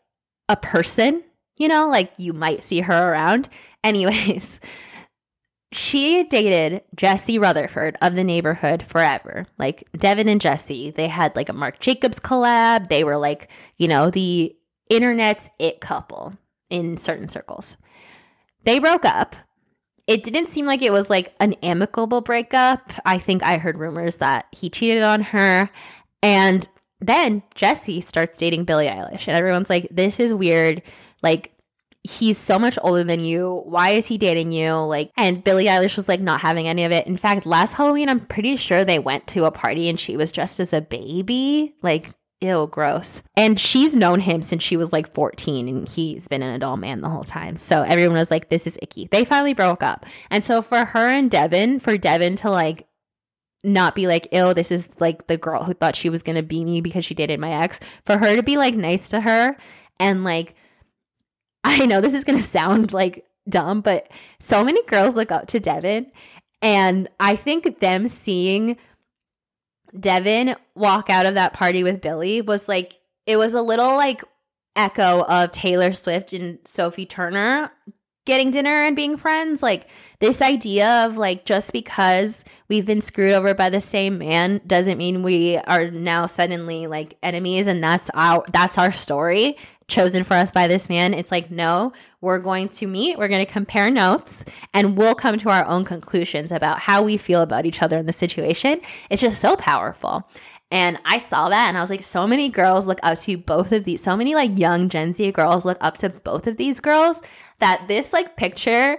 a 0.49 0.55
person, 0.55 1.23
you 1.57 1.67
know, 1.67 1.89
like 1.89 2.11
you 2.17 2.33
might 2.33 2.63
see 2.63 2.81
her 2.81 3.11
around. 3.11 3.49
Anyways, 3.83 4.59
she 5.75 6.23
dated 6.23 6.81
Jesse 6.95 7.37
Rutherford 7.37 7.97
of 8.01 8.15
the 8.15 8.23
neighborhood 8.23 8.81
forever. 8.81 9.45
Like 9.57 9.87
Devon 9.97 10.29
and 10.29 10.39
Jesse, 10.39 10.91
they 10.91 11.07
had 11.07 11.35
like 11.35 11.49
a 11.49 11.53
Marc 11.53 11.79
Jacobs 11.79 12.19
collab. 12.19 12.87
They 12.87 13.03
were 13.03 13.17
like, 13.17 13.49
you 13.77 13.87
know, 13.87 14.09
the 14.09 14.55
internet's 14.89 15.49
it 15.59 15.81
couple 15.81 16.33
in 16.69 16.97
certain 16.97 17.29
circles. 17.29 17.77
They 18.63 18.79
broke 18.79 19.05
up. 19.05 19.35
It 20.07 20.23
didn't 20.23 20.47
seem 20.47 20.65
like 20.65 20.81
it 20.81 20.91
was 20.91 21.09
like 21.09 21.33
an 21.39 21.53
amicable 21.63 22.21
breakup. 22.21 22.91
I 23.05 23.17
think 23.17 23.43
I 23.43 23.57
heard 23.57 23.77
rumors 23.77 24.17
that 24.17 24.45
he 24.51 24.69
cheated 24.69 25.03
on 25.03 25.21
her. 25.21 25.69
And 26.21 26.67
then 27.01 27.43
Jesse 27.55 28.01
starts 28.01 28.37
dating 28.37 28.65
Billie 28.65 28.87
Eilish, 28.87 29.27
and 29.27 29.37
everyone's 29.37 29.69
like, 29.69 29.87
this 29.91 30.19
is 30.19 30.33
weird. 30.33 30.81
Like, 31.21 31.51
he's 32.05 32.37
so 32.37 32.59
much 32.59 32.77
older 32.81 33.03
than 33.03 33.19
you. 33.19 33.63
Why 33.65 33.91
is 33.91 34.05
he 34.05 34.17
dating 34.17 34.51
you? 34.51 34.73
Like, 34.73 35.11
and 35.17 35.43
Billie 35.43 35.65
Eilish 35.65 35.95
was 35.95 36.07
like 36.07 36.21
not 36.21 36.41
having 36.41 36.67
any 36.67 36.83
of 36.83 36.91
it. 36.91 37.07
In 37.07 37.17
fact, 37.17 37.45
last 37.45 37.73
Halloween, 37.73 38.09
I'm 38.09 38.19
pretty 38.19 38.55
sure 38.55 38.85
they 38.85 38.99
went 38.99 39.27
to 39.27 39.45
a 39.45 39.51
party 39.51 39.89
and 39.89 39.99
she 39.99 40.15
was 40.15 40.31
dressed 40.31 40.59
as 40.59 40.71
a 40.71 40.81
baby. 40.81 41.73
Like, 41.81 42.11
ew, 42.41 42.67
gross. 42.71 43.21
And 43.35 43.59
she's 43.59 43.95
known 43.95 44.19
him 44.19 44.41
since 44.41 44.61
she 44.61 44.77
was 44.77 44.93
like 44.93 45.13
14 45.13 45.67
and 45.67 45.89
he's 45.89 46.27
been 46.27 46.43
an 46.43 46.53
adult 46.53 46.79
man 46.79 47.01
the 47.01 47.09
whole 47.09 47.23
time. 47.23 47.57
So 47.57 47.81
everyone 47.81 48.17
was 48.17 48.31
like, 48.31 48.49
this 48.49 48.67
is 48.67 48.77
icky. 48.81 49.07
They 49.11 49.25
finally 49.25 49.53
broke 49.53 49.81
up. 49.81 50.05
And 50.29 50.45
so 50.45 50.61
for 50.61 50.85
her 50.85 51.09
and 51.09 51.31
Devon, 51.31 51.79
for 51.79 51.97
Devon 51.97 52.35
to 52.37 52.51
like, 52.51 52.87
not 53.63 53.95
be 53.95 54.05
like, 54.05 54.27
ill, 54.31 54.53
this 54.53 54.71
is 54.71 54.89
like 54.99 55.25
the 55.25 55.37
girl 55.37 55.63
who 55.63 55.73
thought 55.73 55.95
she 55.95 56.09
was 56.09 56.21
gonna 56.21 56.43
be 56.43 56.63
me 56.63 56.81
because 56.81 57.03
she 57.03 57.15
dated 57.15 57.39
my 57.39 57.63
ex. 57.63 57.79
For 58.05 58.19
her 58.19 58.35
to 58.35 58.43
be 58.43 58.57
like 58.57 58.75
nice 58.75 59.09
to 59.09 59.21
her 59.21 59.57
and 59.99 60.23
like 60.23 60.53
I 61.65 61.87
know 61.87 61.99
this 61.99 62.13
is 62.13 62.23
going 62.23 62.37
to 62.37 62.47
sound 62.47 62.93
like 62.93 63.25
dumb, 63.49 63.81
but 63.81 64.07
so 64.39 64.63
many 64.63 64.83
girls 64.85 65.15
look 65.15 65.31
up 65.31 65.47
to 65.47 65.59
Devon. 65.59 66.11
And 66.61 67.09
I 67.19 67.35
think 67.35 67.79
them 67.79 68.07
seeing 68.07 68.77
Devon 69.99 70.55
walk 70.75 71.09
out 71.09 71.25
of 71.25 71.33
that 71.33 71.53
party 71.53 71.83
with 71.83 72.01
Billie 72.01 72.41
was 72.41 72.67
like, 72.69 72.99
it 73.25 73.37
was 73.37 73.55
a 73.55 73.63
little 73.63 73.95
like 73.95 74.23
echo 74.75 75.23
of 75.23 75.51
Taylor 75.51 75.91
Swift 75.93 76.33
and 76.33 76.59
Sophie 76.65 77.07
Turner 77.07 77.71
getting 78.25 78.51
dinner 78.51 78.83
and 78.83 78.95
being 78.95 79.17
friends. 79.17 79.63
Like 79.63 79.87
this 80.19 80.41
idea 80.41 81.05
of 81.05 81.17
like 81.17 81.45
just 81.45 81.71
because 81.71 82.43
we've 82.67 82.85
been 82.85 83.01
screwed 83.01 83.33
over 83.33 83.53
by 83.53 83.69
the 83.69 83.81
same 83.81 84.17
man 84.17 84.61
doesn't 84.67 84.97
mean 84.97 85.23
we 85.23 85.57
are 85.57 85.89
now 85.89 86.25
suddenly 86.25 86.87
like 86.87 87.17
enemies 87.23 87.67
and 87.67 87.83
that's 87.83 88.09
our 88.13 88.43
that's 88.51 88.77
our 88.77 88.91
story 88.91 89.57
chosen 89.87 90.23
for 90.23 90.33
us 90.33 90.51
by 90.51 90.67
this 90.67 90.89
man. 90.89 91.13
It's 91.13 91.31
like, 91.31 91.51
no, 91.51 91.93
we're 92.21 92.39
going 92.39 92.69
to 92.69 92.87
meet, 92.87 93.17
we're 93.17 93.27
going 93.27 93.45
to 93.45 93.51
compare 93.51 93.91
notes, 93.91 94.43
and 94.73 94.97
we'll 94.97 95.15
come 95.15 95.37
to 95.37 95.49
our 95.49 95.65
own 95.65 95.85
conclusions 95.85 96.51
about 96.51 96.79
how 96.79 97.03
we 97.03 97.17
feel 97.17 97.41
about 97.41 97.65
each 97.65 97.81
other 97.81 97.97
in 97.99 98.05
the 98.05 98.13
situation. 98.13 98.81
It's 99.09 99.21
just 99.21 99.39
so 99.39 99.55
powerful. 99.55 100.27
And 100.71 100.97
I 101.05 101.19
saw 101.19 101.49
that 101.49 101.67
and 101.67 101.77
I 101.77 101.81
was 101.81 101.91
like, 101.91 102.03
so 102.03 102.25
many 102.25 102.49
girls 102.49 102.87
look 102.87 102.99
up 103.03 103.17
to 103.19 103.37
both 103.37 103.71
of 103.71 103.83
these, 103.83 104.01
so 104.01 104.17
many 104.17 104.33
like 104.33 104.57
young 104.57 104.89
Gen 104.89 105.13
Z 105.13 105.31
girls 105.31 105.63
look 105.63 105.77
up 105.79 105.95
to 105.97 106.09
both 106.09 106.47
of 106.47 106.57
these 106.57 106.79
girls 106.79 107.21
that 107.59 107.85
this 107.87 108.11
like 108.11 108.35
picture 108.35 108.97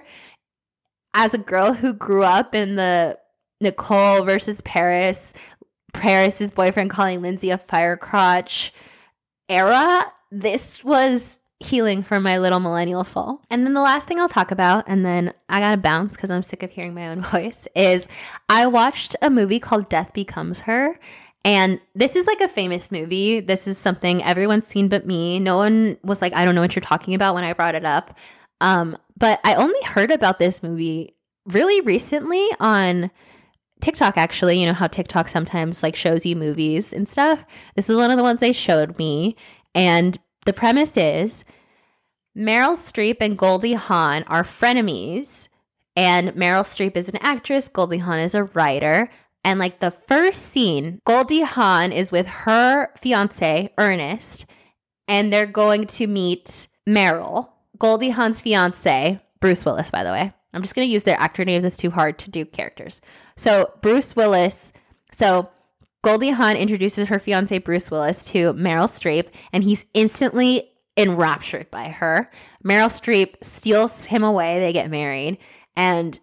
as 1.12 1.34
a 1.34 1.38
girl 1.38 1.72
who 1.72 1.92
grew 1.92 2.22
up 2.22 2.54
in 2.54 2.76
the 2.76 3.18
Nicole 3.60 4.22
versus 4.24 4.60
Paris, 4.60 5.32
Paris's 5.92 6.52
boyfriend 6.52 6.90
calling 6.90 7.20
Lindsay 7.20 7.50
a 7.50 7.58
fire 7.58 7.96
crotch 7.96 8.72
era 9.48 10.12
this 10.30 10.84
was 10.84 11.38
healing 11.60 12.02
for 12.02 12.20
my 12.20 12.38
little 12.38 12.60
millennial 12.60 13.04
soul. 13.04 13.40
And 13.50 13.64
then 13.64 13.74
the 13.74 13.80
last 13.80 14.06
thing 14.06 14.20
I'll 14.20 14.28
talk 14.28 14.50
about, 14.50 14.84
and 14.86 15.04
then 15.04 15.32
I 15.48 15.60
gotta 15.60 15.78
bounce 15.78 16.12
because 16.12 16.30
I'm 16.30 16.42
sick 16.42 16.62
of 16.62 16.70
hearing 16.70 16.94
my 16.94 17.08
own 17.08 17.22
voice, 17.22 17.66
is 17.74 18.06
I 18.48 18.66
watched 18.66 19.16
a 19.22 19.30
movie 19.30 19.60
called 19.60 19.88
Death 19.88 20.12
Becomes 20.12 20.60
Her. 20.60 20.98
And 21.44 21.80
this 21.94 22.16
is 22.16 22.26
like 22.26 22.40
a 22.40 22.48
famous 22.48 22.90
movie. 22.90 23.40
This 23.40 23.68
is 23.68 23.78
something 23.78 24.22
everyone's 24.24 24.66
seen 24.66 24.88
but 24.88 25.06
me. 25.06 25.38
No 25.38 25.56
one 25.56 25.96
was 26.02 26.20
like, 26.20 26.34
I 26.34 26.44
don't 26.44 26.56
know 26.56 26.60
what 26.60 26.74
you're 26.74 26.80
talking 26.80 27.14
about 27.14 27.34
when 27.34 27.44
I 27.44 27.52
brought 27.52 27.76
it 27.76 27.84
up. 27.84 28.18
Um, 28.60 28.96
but 29.16 29.38
I 29.44 29.54
only 29.54 29.80
heard 29.84 30.10
about 30.10 30.38
this 30.38 30.62
movie 30.62 31.14
really 31.46 31.80
recently 31.82 32.46
on 32.58 33.10
TikTok 33.80 34.16
actually, 34.16 34.58
you 34.58 34.66
know 34.66 34.72
how 34.72 34.86
TikTok 34.86 35.28
sometimes 35.28 35.82
like 35.82 35.94
shows 35.94 36.24
you 36.24 36.34
movies 36.34 36.92
and 36.92 37.08
stuff. 37.08 37.44
This 37.74 37.90
is 37.90 37.96
one 37.96 38.10
of 38.10 38.16
the 38.16 38.22
ones 38.22 38.40
they 38.40 38.52
showed 38.52 38.98
me 38.98 39.36
and 39.76 40.18
the 40.46 40.54
premise 40.54 40.96
is 40.96 41.44
Meryl 42.36 42.72
Streep 42.72 43.18
and 43.20 43.36
Goldie 43.36 43.74
Hawn 43.74 44.24
are 44.24 44.42
frenemies. 44.42 45.48
And 45.94 46.32
Meryl 46.32 46.62
Streep 46.62 46.96
is 46.96 47.08
an 47.08 47.18
actress, 47.22 47.68
Goldie 47.68 47.98
Hawn 47.98 48.18
is 48.18 48.34
a 48.34 48.44
writer. 48.44 49.08
And 49.44 49.60
like 49.60 49.78
the 49.78 49.90
first 49.90 50.42
scene, 50.42 51.00
Goldie 51.04 51.42
Hawn 51.42 51.92
is 51.92 52.10
with 52.10 52.26
her 52.26 52.88
fiance, 52.96 53.72
Ernest, 53.78 54.46
and 55.06 55.32
they're 55.32 55.46
going 55.46 55.86
to 55.86 56.06
meet 56.06 56.68
Meryl, 56.86 57.50
Goldie 57.78 58.10
Hawn's 58.10 58.40
fiance, 58.40 59.20
Bruce 59.40 59.64
Willis, 59.64 59.90
by 59.90 60.04
the 60.04 60.10
way. 60.10 60.32
I'm 60.52 60.62
just 60.62 60.74
going 60.74 60.88
to 60.88 60.92
use 60.92 61.04
their 61.04 61.20
actor 61.20 61.44
names. 61.44 61.64
It's 61.64 61.76
too 61.76 61.90
hard 61.90 62.18
to 62.20 62.30
do 62.30 62.44
characters. 62.44 63.00
So, 63.36 63.72
Bruce 63.82 64.16
Willis. 64.16 64.72
So, 65.12 65.50
Goldie 66.06 66.30
Hawn 66.30 66.54
introduces 66.54 67.08
her 67.08 67.18
fiance, 67.18 67.58
Bruce 67.58 67.90
Willis, 67.90 68.26
to 68.26 68.54
Meryl 68.54 68.84
Streep, 68.84 69.26
and 69.52 69.64
he's 69.64 69.84
instantly 69.92 70.70
enraptured 70.96 71.68
by 71.72 71.88
her. 71.88 72.30
Meryl 72.64 72.86
Streep 72.86 73.34
steals 73.42 74.04
him 74.04 74.22
away. 74.22 74.60
They 74.60 74.72
get 74.72 74.88
married. 74.88 75.38
And 75.74 76.20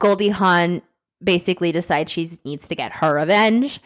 Goldie 0.00 0.30
Hawn 0.30 0.80
basically 1.22 1.72
decides 1.72 2.10
she 2.10 2.30
needs 2.46 2.68
to 2.68 2.74
get 2.74 2.90
her 2.90 3.16
revenge. 3.16 3.82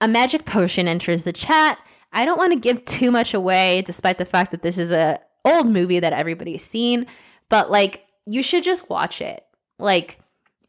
A 0.00 0.08
magic 0.08 0.46
potion 0.46 0.88
enters 0.88 1.22
the 1.22 1.32
chat. 1.32 1.78
I 2.12 2.24
don't 2.24 2.36
want 2.38 2.52
to 2.52 2.58
give 2.58 2.84
too 2.84 3.12
much 3.12 3.32
away, 3.34 3.82
despite 3.82 4.18
the 4.18 4.24
fact 4.24 4.50
that 4.50 4.62
this 4.62 4.78
is 4.78 4.90
a 4.90 5.20
old 5.44 5.68
movie 5.68 6.00
that 6.00 6.12
everybody's 6.12 6.64
seen, 6.64 7.06
but 7.50 7.70
like 7.70 8.04
you 8.26 8.42
should 8.42 8.64
just 8.64 8.90
watch 8.90 9.20
it. 9.20 9.44
Like 9.78 10.19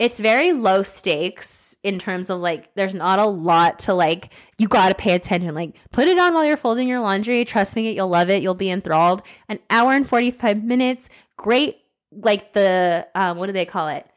it's 0.02 0.20
very 0.20 0.52
low 0.52 0.82
stakes 0.82 1.78
in 1.84 2.00
terms 2.00 2.32
of 2.32 2.40
like 2.40 2.74
there's 2.74 2.96
not 2.96 3.20
a 3.20 3.26
lot 3.26 3.78
to 3.78 3.94
like 3.94 4.34
you 4.58 4.68
got 4.68 4.90
to 4.90 4.96
pay 4.96 5.14
attention. 5.14 5.54
Like 5.54 5.76
put 5.92 6.08
it 6.08 6.18
on 6.18 6.34
while 6.34 6.44
you're 6.44 6.58
folding 6.58 6.88
your 6.88 7.02
laundry. 7.02 7.46
Trust 7.46 7.76
me 7.76 7.92
you'll 7.92 8.08
love 8.08 8.28
it. 8.32 8.42
You'll 8.42 8.56
be 8.56 8.72
enthralled. 8.72 9.22
An 9.48 9.60
hour 9.70 9.94
and 9.94 10.10
45 10.10 10.64
minutes. 10.64 11.08
Great 11.38 11.78
like 12.12 12.54
the 12.54 13.08
um, 13.14 13.38
what 13.38 13.46
do 13.46 13.54
they 13.54 13.66
call 13.66 13.90
it? 13.90 14.08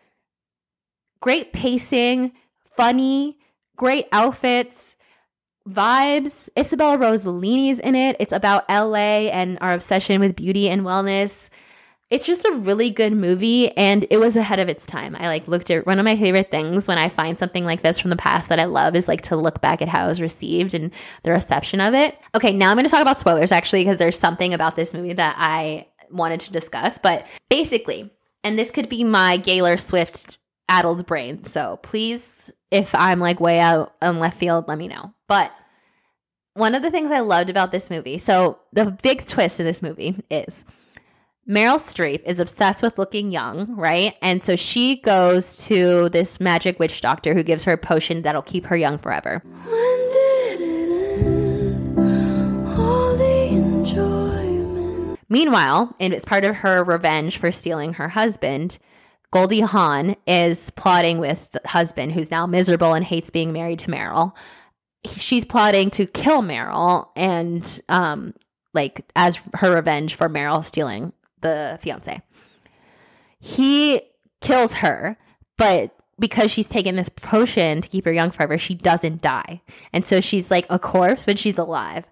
Great 1.20 1.52
pacing 1.52 2.32
funny 2.78 3.36
great 3.76 4.06
outfits 4.10 4.96
vibes. 5.68 6.48
Isabella 6.58 6.96
rossellini's 6.96 7.78
in 7.78 7.94
it. 7.94 8.16
It's 8.20 8.32
about 8.32 8.66
la 8.70 8.94
and 8.94 9.58
our 9.60 9.74
obsession 9.74 10.18
with 10.18 10.34
beauty 10.34 10.70
and 10.70 10.80
wellness 10.80 11.50
it's 12.14 12.26
just 12.26 12.44
a 12.44 12.52
really 12.52 12.90
good 12.90 13.12
movie 13.12 13.76
and 13.76 14.06
it 14.08 14.18
was 14.18 14.36
ahead 14.36 14.60
of 14.60 14.68
its 14.68 14.86
time. 14.86 15.16
I 15.18 15.26
like 15.26 15.48
looked 15.48 15.68
at 15.68 15.84
one 15.84 15.98
of 15.98 16.04
my 16.04 16.16
favorite 16.16 16.48
things 16.48 16.86
when 16.86 16.96
I 16.96 17.08
find 17.08 17.36
something 17.36 17.64
like 17.64 17.82
this 17.82 17.98
from 17.98 18.10
the 18.10 18.16
past 18.16 18.50
that 18.50 18.60
I 18.60 18.66
love 18.66 18.94
is 18.94 19.08
like 19.08 19.22
to 19.22 19.36
look 19.36 19.60
back 19.60 19.82
at 19.82 19.88
how 19.88 20.04
it 20.04 20.08
was 20.10 20.20
received 20.20 20.74
and 20.74 20.92
the 21.24 21.32
reception 21.32 21.80
of 21.80 21.92
it. 21.92 22.16
Okay, 22.32 22.52
now 22.52 22.70
I'm 22.70 22.76
going 22.76 22.84
to 22.84 22.90
talk 22.90 23.02
about 23.02 23.18
spoilers 23.18 23.50
actually 23.50 23.80
because 23.80 23.98
there's 23.98 24.16
something 24.16 24.54
about 24.54 24.76
this 24.76 24.94
movie 24.94 25.14
that 25.14 25.34
I 25.36 25.88
wanted 26.08 26.38
to 26.42 26.52
discuss, 26.52 26.98
but 26.98 27.26
basically, 27.48 28.08
and 28.44 28.56
this 28.56 28.70
could 28.70 28.88
be 28.88 29.02
my 29.02 29.36
Gaylor 29.36 29.76
Swift 29.76 30.38
addled 30.68 31.06
brain. 31.06 31.42
So 31.42 31.80
please 31.82 32.52
if 32.70 32.94
I'm 32.94 33.18
like 33.18 33.40
way 33.40 33.58
out 33.58 33.92
on 34.00 34.20
left 34.20 34.38
field, 34.38 34.68
let 34.68 34.78
me 34.78 34.86
know. 34.86 35.12
But 35.26 35.50
one 36.52 36.76
of 36.76 36.82
the 36.82 36.92
things 36.92 37.10
I 37.10 37.20
loved 37.20 37.50
about 37.50 37.72
this 37.72 37.90
movie, 37.90 38.18
so 38.18 38.60
the 38.72 38.92
big 39.02 39.26
twist 39.26 39.58
in 39.58 39.66
this 39.66 39.82
movie 39.82 40.22
is 40.30 40.64
Meryl 41.48 41.76
Streep 41.76 42.22
is 42.24 42.40
obsessed 42.40 42.82
with 42.82 42.96
looking 42.96 43.30
young, 43.30 43.76
right? 43.76 44.14
And 44.22 44.42
so 44.42 44.56
she 44.56 44.96
goes 44.96 45.56
to 45.66 46.08
this 46.08 46.40
magic 46.40 46.78
witch 46.78 47.02
doctor 47.02 47.34
who 47.34 47.42
gives 47.42 47.64
her 47.64 47.72
a 47.72 47.78
potion 47.78 48.22
that'll 48.22 48.40
keep 48.40 48.64
her 48.64 48.76
young 48.76 48.96
forever. 48.96 49.42
Meanwhile, 55.28 55.94
and 56.00 56.14
it's 56.14 56.24
part 56.24 56.44
of 56.44 56.56
her 56.56 56.82
revenge 56.82 57.36
for 57.36 57.52
stealing 57.52 57.94
her 57.94 58.08
husband, 58.08 58.78
Goldie 59.30 59.60
Hawn 59.60 60.16
is 60.26 60.70
plotting 60.70 61.18
with 61.18 61.48
the 61.52 61.60
husband 61.66 62.12
who's 62.12 62.30
now 62.30 62.46
miserable 62.46 62.94
and 62.94 63.04
hates 63.04 63.28
being 63.28 63.52
married 63.52 63.80
to 63.80 63.90
Meryl. 63.90 64.34
She's 65.14 65.44
plotting 65.44 65.90
to 65.90 66.06
kill 66.06 66.40
Meryl 66.40 67.08
and 67.16 67.82
um 67.90 68.32
like 68.72 69.04
as 69.14 69.38
her 69.54 69.74
revenge 69.74 70.14
for 70.14 70.30
Meryl 70.30 70.64
stealing 70.64 71.12
the 71.44 71.78
fiance. 71.80 72.20
He 73.38 74.02
kills 74.40 74.72
her, 74.74 75.16
but 75.56 75.94
because 76.18 76.50
she's 76.50 76.68
taken 76.68 76.96
this 76.96 77.08
potion 77.08 77.82
to 77.82 77.88
keep 77.88 78.04
her 78.04 78.12
young 78.12 78.30
forever, 78.30 78.58
she 78.58 78.74
doesn't 78.74 79.22
die. 79.22 79.60
And 79.92 80.06
so 80.06 80.20
she's 80.20 80.50
like 80.50 80.66
a 80.70 80.78
corpse, 80.78 81.24
but 81.24 81.38
she's 81.38 81.58
alive. 81.58 82.04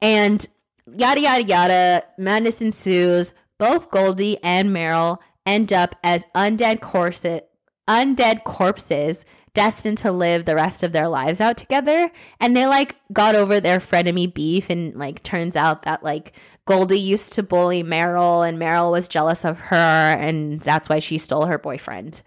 And 0.00 0.46
yada, 0.86 1.20
yada, 1.20 1.42
yada, 1.44 2.04
madness 2.16 2.62
ensues. 2.62 3.34
Both 3.58 3.90
Goldie 3.90 4.38
and 4.42 4.70
Meryl 4.70 5.18
end 5.44 5.72
up 5.72 5.96
as 6.02 6.24
undead 6.34 6.80
corset, 6.80 7.50
undead 7.88 8.44
corpses 8.44 9.24
destined 9.52 9.98
to 9.98 10.12
live 10.12 10.44
the 10.44 10.54
rest 10.54 10.82
of 10.82 10.92
their 10.92 11.08
lives 11.08 11.40
out 11.40 11.56
together. 11.56 12.10
And 12.38 12.56
they 12.56 12.66
like 12.66 12.96
got 13.12 13.34
over 13.34 13.60
their 13.60 13.80
frenemy 13.80 14.32
beef 14.32 14.70
and 14.70 14.94
like 14.94 15.22
turns 15.22 15.56
out 15.56 15.82
that 15.82 16.02
like 16.02 16.32
Goldie 16.66 16.98
used 16.98 17.32
to 17.34 17.42
bully 17.42 17.82
Meryl, 17.82 18.48
and 18.48 18.58
Meryl 18.58 18.90
was 18.90 19.08
jealous 19.08 19.44
of 19.44 19.58
her, 19.58 19.76
and 19.76 20.60
that's 20.60 20.88
why 20.88 20.98
she 20.98 21.18
stole 21.18 21.46
her 21.46 21.58
boyfriend. 21.58 22.22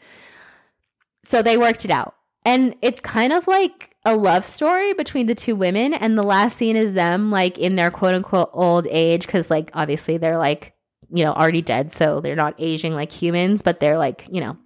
So 1.24 1.42
they 1.42 1.58
worked 1.58 1.86
it 1.86 1.92
out. 1.92 2.16
And 2.46 2.76
it's 2.82 3.00
kind 3.00 3.32
of 3.32 3.48
like 3.48 3.96
a 4.04 4.16
love 4.16 4.46
story 4.46 4.94
between 4.94 5.28
the 5.28 5.36
two 5.36 5.56
women. 5.56 5.94
And 5.94 6.18
the 6.18 6.24
last 6.24 6.58
scene 6.58 6.76
is 6.76 6.94
them, 6.94 7.32
like, 7.32 7.58
in 7.58 7.78
their 7.78 7.90
quote 7.90 8.16
unquote 8.16 8.50
old 8.52 8.86
age, 8.90 9.26
because, 9.26 9.50
like, 9.50 9.72
obviously 9.74 10.18
they're, 10.18 10.38
like, 10.38 10.74
you 11.10 11.24
know, 11.24 11.32
already 11.32 11.62
dead. 11.62 11.94
So 11.94 12.20
they're 12.20 12.36
not 12.36 12.56
aging 12.58 12.94
like 12.94 13.12
humans, 13.12 13.62
but 13.62 13.80
they're, 13.80 13.98
like, 13.98 14.28
you 14.30 14.42
know, 14.42 14.58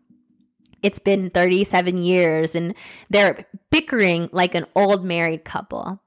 it's 0.84 0.99
been 0.99 1.30
37 1.30 1.97
years 1.97 2.56
and 2.56 2.73
they're 3.10 3.45
bickering 3.71 4.30
like 4.32 4.56
an 4.56 4.65
old 4.75 5.03
married 5.03 5.43
couple. 5.43 6.01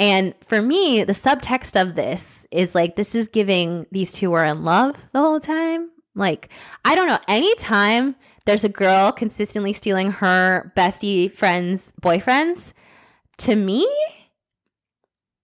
And 0.00 0.34
for 0.42 0.62
me, 0.62 1.04
the 1.04 1.12
subtext 1.12 1.78
of 1.78 1.94
this 1.94 2.46
is 2.50 2.74
like, 2.74 2.96
this 2.96 3.14
is 3.14 3.28
giving 3.28 3.86
these 3.92 4.12
two 4.12 4.32
are 4.32 4.46
in 4.46 4.64
love 4.64 4.96
the 5.12 5.20
whole 5.20 5.40
time. 5.40 5.90
Like, 6.14 6.48
I 6.86 6.94
don't 6.94 7.06
know, 7.06 7.18
anytime 7.28 8.16
there's 8.46 8.64
a 8.64 8.70
girl 8.70 9.12
consistently 9.12 9.74
stealing 9.74 10.10
her 10.12 10.72
bestie 10.74 11.30
friend's 11.30 11.92
boyfriends, 12.00 12.72
to 13.38 13.54
me, 13.54 13.86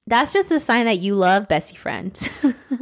that's 0.07 0.33
just 0.33 0.51
a 0.51 0.59
sign 0.59 0.87
that 0.87 1.01
you 1.01 1.17
love 1.17 1.49
bestie 1.49 1.77
friend 1.77 2.19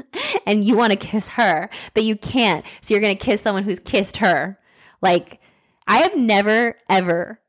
and 0.47 0.65
you 0.65 0.77
want 0.77 0.93
to 0.93 0.97
kiss 0.97 1.31
her, 1.31 1.69
but 1.93 2.05
you 2.05 2.15
can't. 2.15 2.65
So 2.83 2.95
you're 2.95 3.01
going 3.01 3.19
to 3.19 3.25
kiss 3.25 3.43
someone 3.43 3.65
who's 3.65 3.81
kissed 3.81 4.19
her. 4.19 4.61
Like, 5.03 5.41
I 5.89 5.99
have 5.99 6.17
never, 6.17 6.77
ever, 6.89 7.41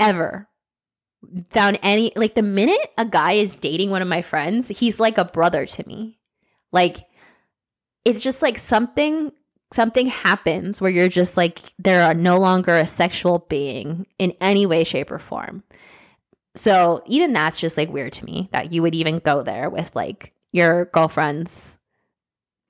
ever 0.00 0.48
found 1.50 1.78
any 1.82 2.12
like 2.16 2.34
the 2.34 2.42
minute 2.42 2.92
a 2.98 3.04
guy 3.04 3.32
is 3.32 3.56
dating 3.56 3.90
one 3.90 4.02
of 4.02 4.08
my 4.08 4.22
friends, 4.22 4.68
he's 4.68 5.00
like 5.00 5.18
a 5.18 5.24
brother 5.24 5.66
to 5.66 5.86
me. 5.86 6.18
Like 6.72 7.06
it's 8.04 8.20
just 8.20 8.42
like 8.42 8.58
something 8.58 9.32
something 9.72 10.06
happens 10.06 10.80
where 10.80 10.90
you're 10.90 11.08
just 11.08 11.36
like 11.36 11.60
there 11.78 12.02
are 12.02 12.14
no 12.14 12.38
longer 12.38 12.76
a 12.76 12.86
sexual 12.86 13.40
being 13.48 14.06
in 14.18 14.32
any 14.40 14.66
way 14.66 14.84
shape 14.84 15.10
or 15.10 15.18
form. 15.18 15.62
So 16.56 17.02
even 17.06 17.32
that's 17.32 17.58
just 17.58 17.76
like 17.76 17.90
weird 17.90 18.12
to 18.14 18.24
me 18.24 18.48
that 18.52 18.72
you 18.72 18.82
would 18.82 18.94
even 18.94 19.18
go 19.18 19.42
there 19.42 19.68
with 19.68 19.94
like 19.94 20.32
your 20.52 20.86
girlfriend's 20.86 21.76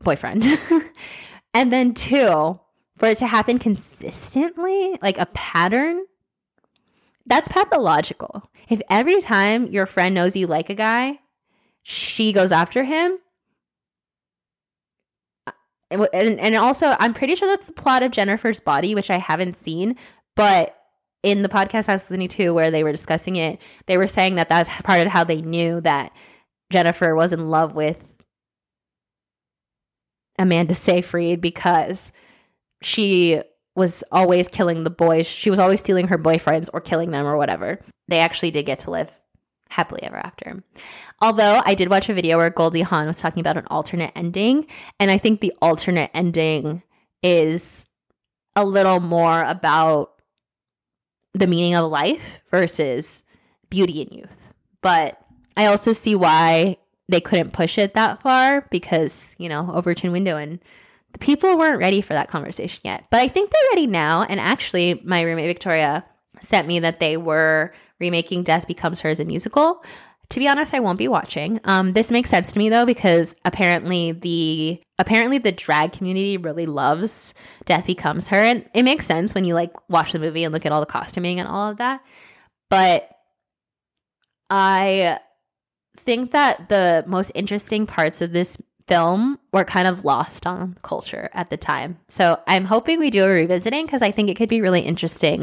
boyfriend. 0.03 0.47
and 1.55 1.71
then 1.71 1.93
two, 1.93 2.59
for 2.97 3.09
it 3.09 3.19
to 3.19 3.27
happen 3.27 3.59
consistently, 3.59 4.99
like 5.03 5.19
a 5.19 5.27
pattern 5.27 6.07
that's 7.27 7.49
pathological. 7.49 8.51
If 8.69 8.81
every 8.91 9.21
time 9.21 9.67
your 9.67 9.87
friend 9.87 10.15
knows 10.15 10.37
you 10.37 10.47
like 10.47 10.71
a 10.71 10.75
guy, 10.75 11.21
she 11.83 12.33
goes 12.33 12.53
after 12.53 12.85
him. 12.85 13.19
Uh, 15.47 16.07
and, 16.13 16.41
and 16.41 16.57
also, 16.57 16.97
I'm 16.99 17.15
pretty 17.15 17.35
sure 17.35 17.49
that's 17.49 17.67
the 17.67 17.73
plot 17.73 18.03
of 18.03 18.13
Jennifer's 18.13 18.61
Body, 18.61 18.95
which 18.95 19.11
I 19.11 19.19
haven't 19.19 19.57
seen. 19.57 19.97
But 20.35 20.77
in 21.23 21.43
the 21.43 21.49
podcast 21.49 21.89
I 21.89 21.95
was 21.95 22.11
listening 22.11 22.29
to 22.29 22.51
where 22.51 22.71
they 22.71 22.85
were 22.85 22.93
discussing 22.93 23.37
it, 23.37 23.59
they 23.87 23.97
were 23.97 24.07
saying 24.07 24.35
that 24.37 24.49
that's 24.49 24.69
part 24.83 25.07
of 25.07 25.09
how 25.09 25.25
they 25.25 25.41
knew 25.41 25.81
that 25.83 26.13
Jennifer 26.71 27.15
was 27.15 27.33
in 27.33 27.49
love 27.49 27.75
with 27.75 28.15
Amanda 30.39 30.75
Seyfried 30.75 31.41
because 31.41 32.13
she 32.83 33.41
was 33.75 34.05
always 34.13 34.49
killing 34.49 34.85
the 34.85 34.91
boys. 34.91 35.27
She 35.27 35.51
was 35.51 35.59
always 35.59 35.81
stealing 35.81 36.09
her 36.09 36.19
boyfriends 36.19 36.69
or 36.73 36.81
killing 36.81 37.11
them 37.11 37.27
or 37.27 37.37
whatever. 37.37 37.81
They 38.09 38.21
actually 38.21 38.51
did 38.51 38.67
get 38.67 38.81
to 38.81 38.91
live 38.91 39.11
happily 39.69 40.03
ever 40.05 40.17
after. 40.17 40.63
Although 41.21 41.61
I 41.65 41.75
did 41.75 41.91
watch 41.91 42.09
a 42.09 42.15
video 42.15 42.37
where 42.37 42.51
Goldie 42.51 42.83
Hawn 42.83 43.07
was 43.07 43.19
talking 43.19 43.41
about 43.41 43.57
an 43.57 43.67
alternate 43.71 44.13
ending, 44.15 44.67
and 45.01 45.11
I 45.11 45.19
think 45.19 45.41
the 45.41 45.53
alternate 45.61 46.11
ending 46.15 46.83
is 47.23 47.87
a 48.55 48.65
little 48.65 49.01
more 49.01 49.43
about 49.43 50.13
the 51.33 51.49
meaning 51.49 51.75
of 51.75 51.91
life 51.91 52.41
versus 52.51 53.25
beauty 53.69 54.03
and 54.03 54.13
youth. 54.13 54.53
But 54.81 55.21
I 55.57 55.67
also 55.67 55.93
see 55.93 56.15
why 56.15 56.77
they 57.09 57.21
couldn't 57.21 57.53
push 57.53 57.79
it 57.79 57.95
that 57.95 58.23
far 58.23 58.67
because, 58.71 59.35
you 59.39 59.49
know, 59.49 59.71
Overton 59.73 60.13
window 60.13 60.37
and 60.37 60.61
people 61.21 61.57
weren't 61.57 61.79
ready 61.79 62.01
for 62.01 62.13
that 62.15 62.29
conversation 62.29 62.81
yet. 62.85 63.05
But 63.11 63.21
I 63.21 63.29
think 63.29 63.51
they're 63.51 63.71
ready 63.73 63.87
now. 63.87 64.23
And 64.23 64.41
actually, 64.41 65.01
my 65.05 65.23
roommate 65.23 65.47
Victoria 65.47 66.05
sent 66.41 66.69
me 66.69 66.81
that 66.81 67.01
they 67.01 67.17
were 67.17 67.73
remaking 68.01 68.43
Death 68.43 68.67
Becomes 68.67 69.01
Her 69.01 69.09
as 69.09 69.21
a 69.21 69.25
musical. 69.25 69.85
To 70.31 70.41
be 70.41 70.49
honest, 70.49 70.75
I 70.75 70.81
won't 70.81 70.99
be 70.99 71.09
watching. 71.09 71.61
Um, 71.65 71.93
this 71.93 72.11
makes 72.11 72.31
sense 72.31 72.53
to 72.53 72.59
me 72.59 72.69
though 72.69 72.87
because 72.87 73.37
apparently 73.45 74.13
the 74.13 74.81
apparently 74.99 75.39
the 75.39 75.53
drag 75.53 75.93
community 75.93 76.37
really 76.37 76.67
loves 76.67 77.35
Death 77.67 77.87
Becomes 77.87 78.29
Her, 78.29 78.39
and 78.39 78.69
it 78.75 78.85
makes 78.85 79.07
sense 79.07 79.35
when 79.35 79.45
you 79.45 79.55
like 79.55 79.73
watch 79.89 80.13
the 80.13 80.19
movie 80.19 80.45
and 80.45 80.53
look 80.53 80.67
at 80.67 80.73
all 80.73 80.81
the 80.81 80.87
costuming 80.87 81.39
and 81.39 81.49
all 81.49 81.71
of 81.71 81.77
that. 81.77 82.01
But 82.71 83.09
I 84.51 85.19
think 85.97 86.33
that 86.33 86.69
the 86.69 87.05
most 87.07 87.33
interesting 87.35 87.87
parts 87.87 88.21
of 88.21 88.33
this 88.33 88.57
film 88.87 89.39
were 89.53 89.65
kind 89.65 89.89
of 89.89 90.05
lost 90.05 90.47
on 90.47 90.77
culture 90.83 91.31
at 91.33 91.51
the 91.51 91.57
time. 91.57 91.99
So 92.09 92.41
I'm 92.47 92.65
hoping 92.65 92.99
we 92.99 93.11
do 93.11 93.25
a 93.25 93.29
revisiting 93.29 93.87
because 93.87 94.03
I 94.03 94.11
think 94.11 94.29
it 94.29 94.37
could 94.37 94.49
be 94.49 94.61
really 94.61 94.81
interesting. 94.81 95.41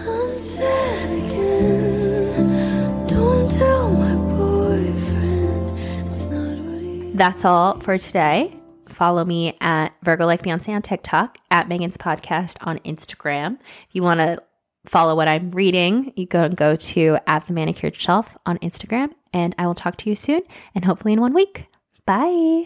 That's 7.16 7.46
all 7.46 7.80
for 7.80 7.98
today. 7.98 8.58
Follow 8.90 9.24
me 9.24 9.56
at 9.62 9.94
Virgo 10.04 10.26
Like 10.26 10.44
Beyonce 10.44 10.74
on 10.76 10.82
TikTok, 10.82 11.38
at 11.50 11.68
Megan's 11.68 11.98
Podcast 11.98 12.58
on 12.62 12.80
Instagram. 12.80 13.60
If 13.88 13.94
you 13.94 14.04
want 14.04 14.20
to 14.20 14.42
follow 14.86 15.16
what 15.16 15.28
I'm 15.28 15.52
reading, 15.52 16.14
you 16.16 16.26
go 16.26 16.44
and 16.44 16.56
go 16.56 16.76
to 16.76 17.18
at 17.28 17.48
the 17.48 17.54
manicured 17.54 17.96
shelf 17.96 18.38
on 18.46 18.58
Instagram. 18.60 19.12
And 19.34 19.56
I 19.58 19.68
will 19.68 19.76
talk 19.76 19.98
to 19.98 20.10
you 20.10 20.16
soon 20.16 20.42
and 20.76 20.86
hopefully 20.86 21.14
in 21.14 21.22
one 21.22 21.34
week. 21.34 21.66
Bye. 22.06 22.66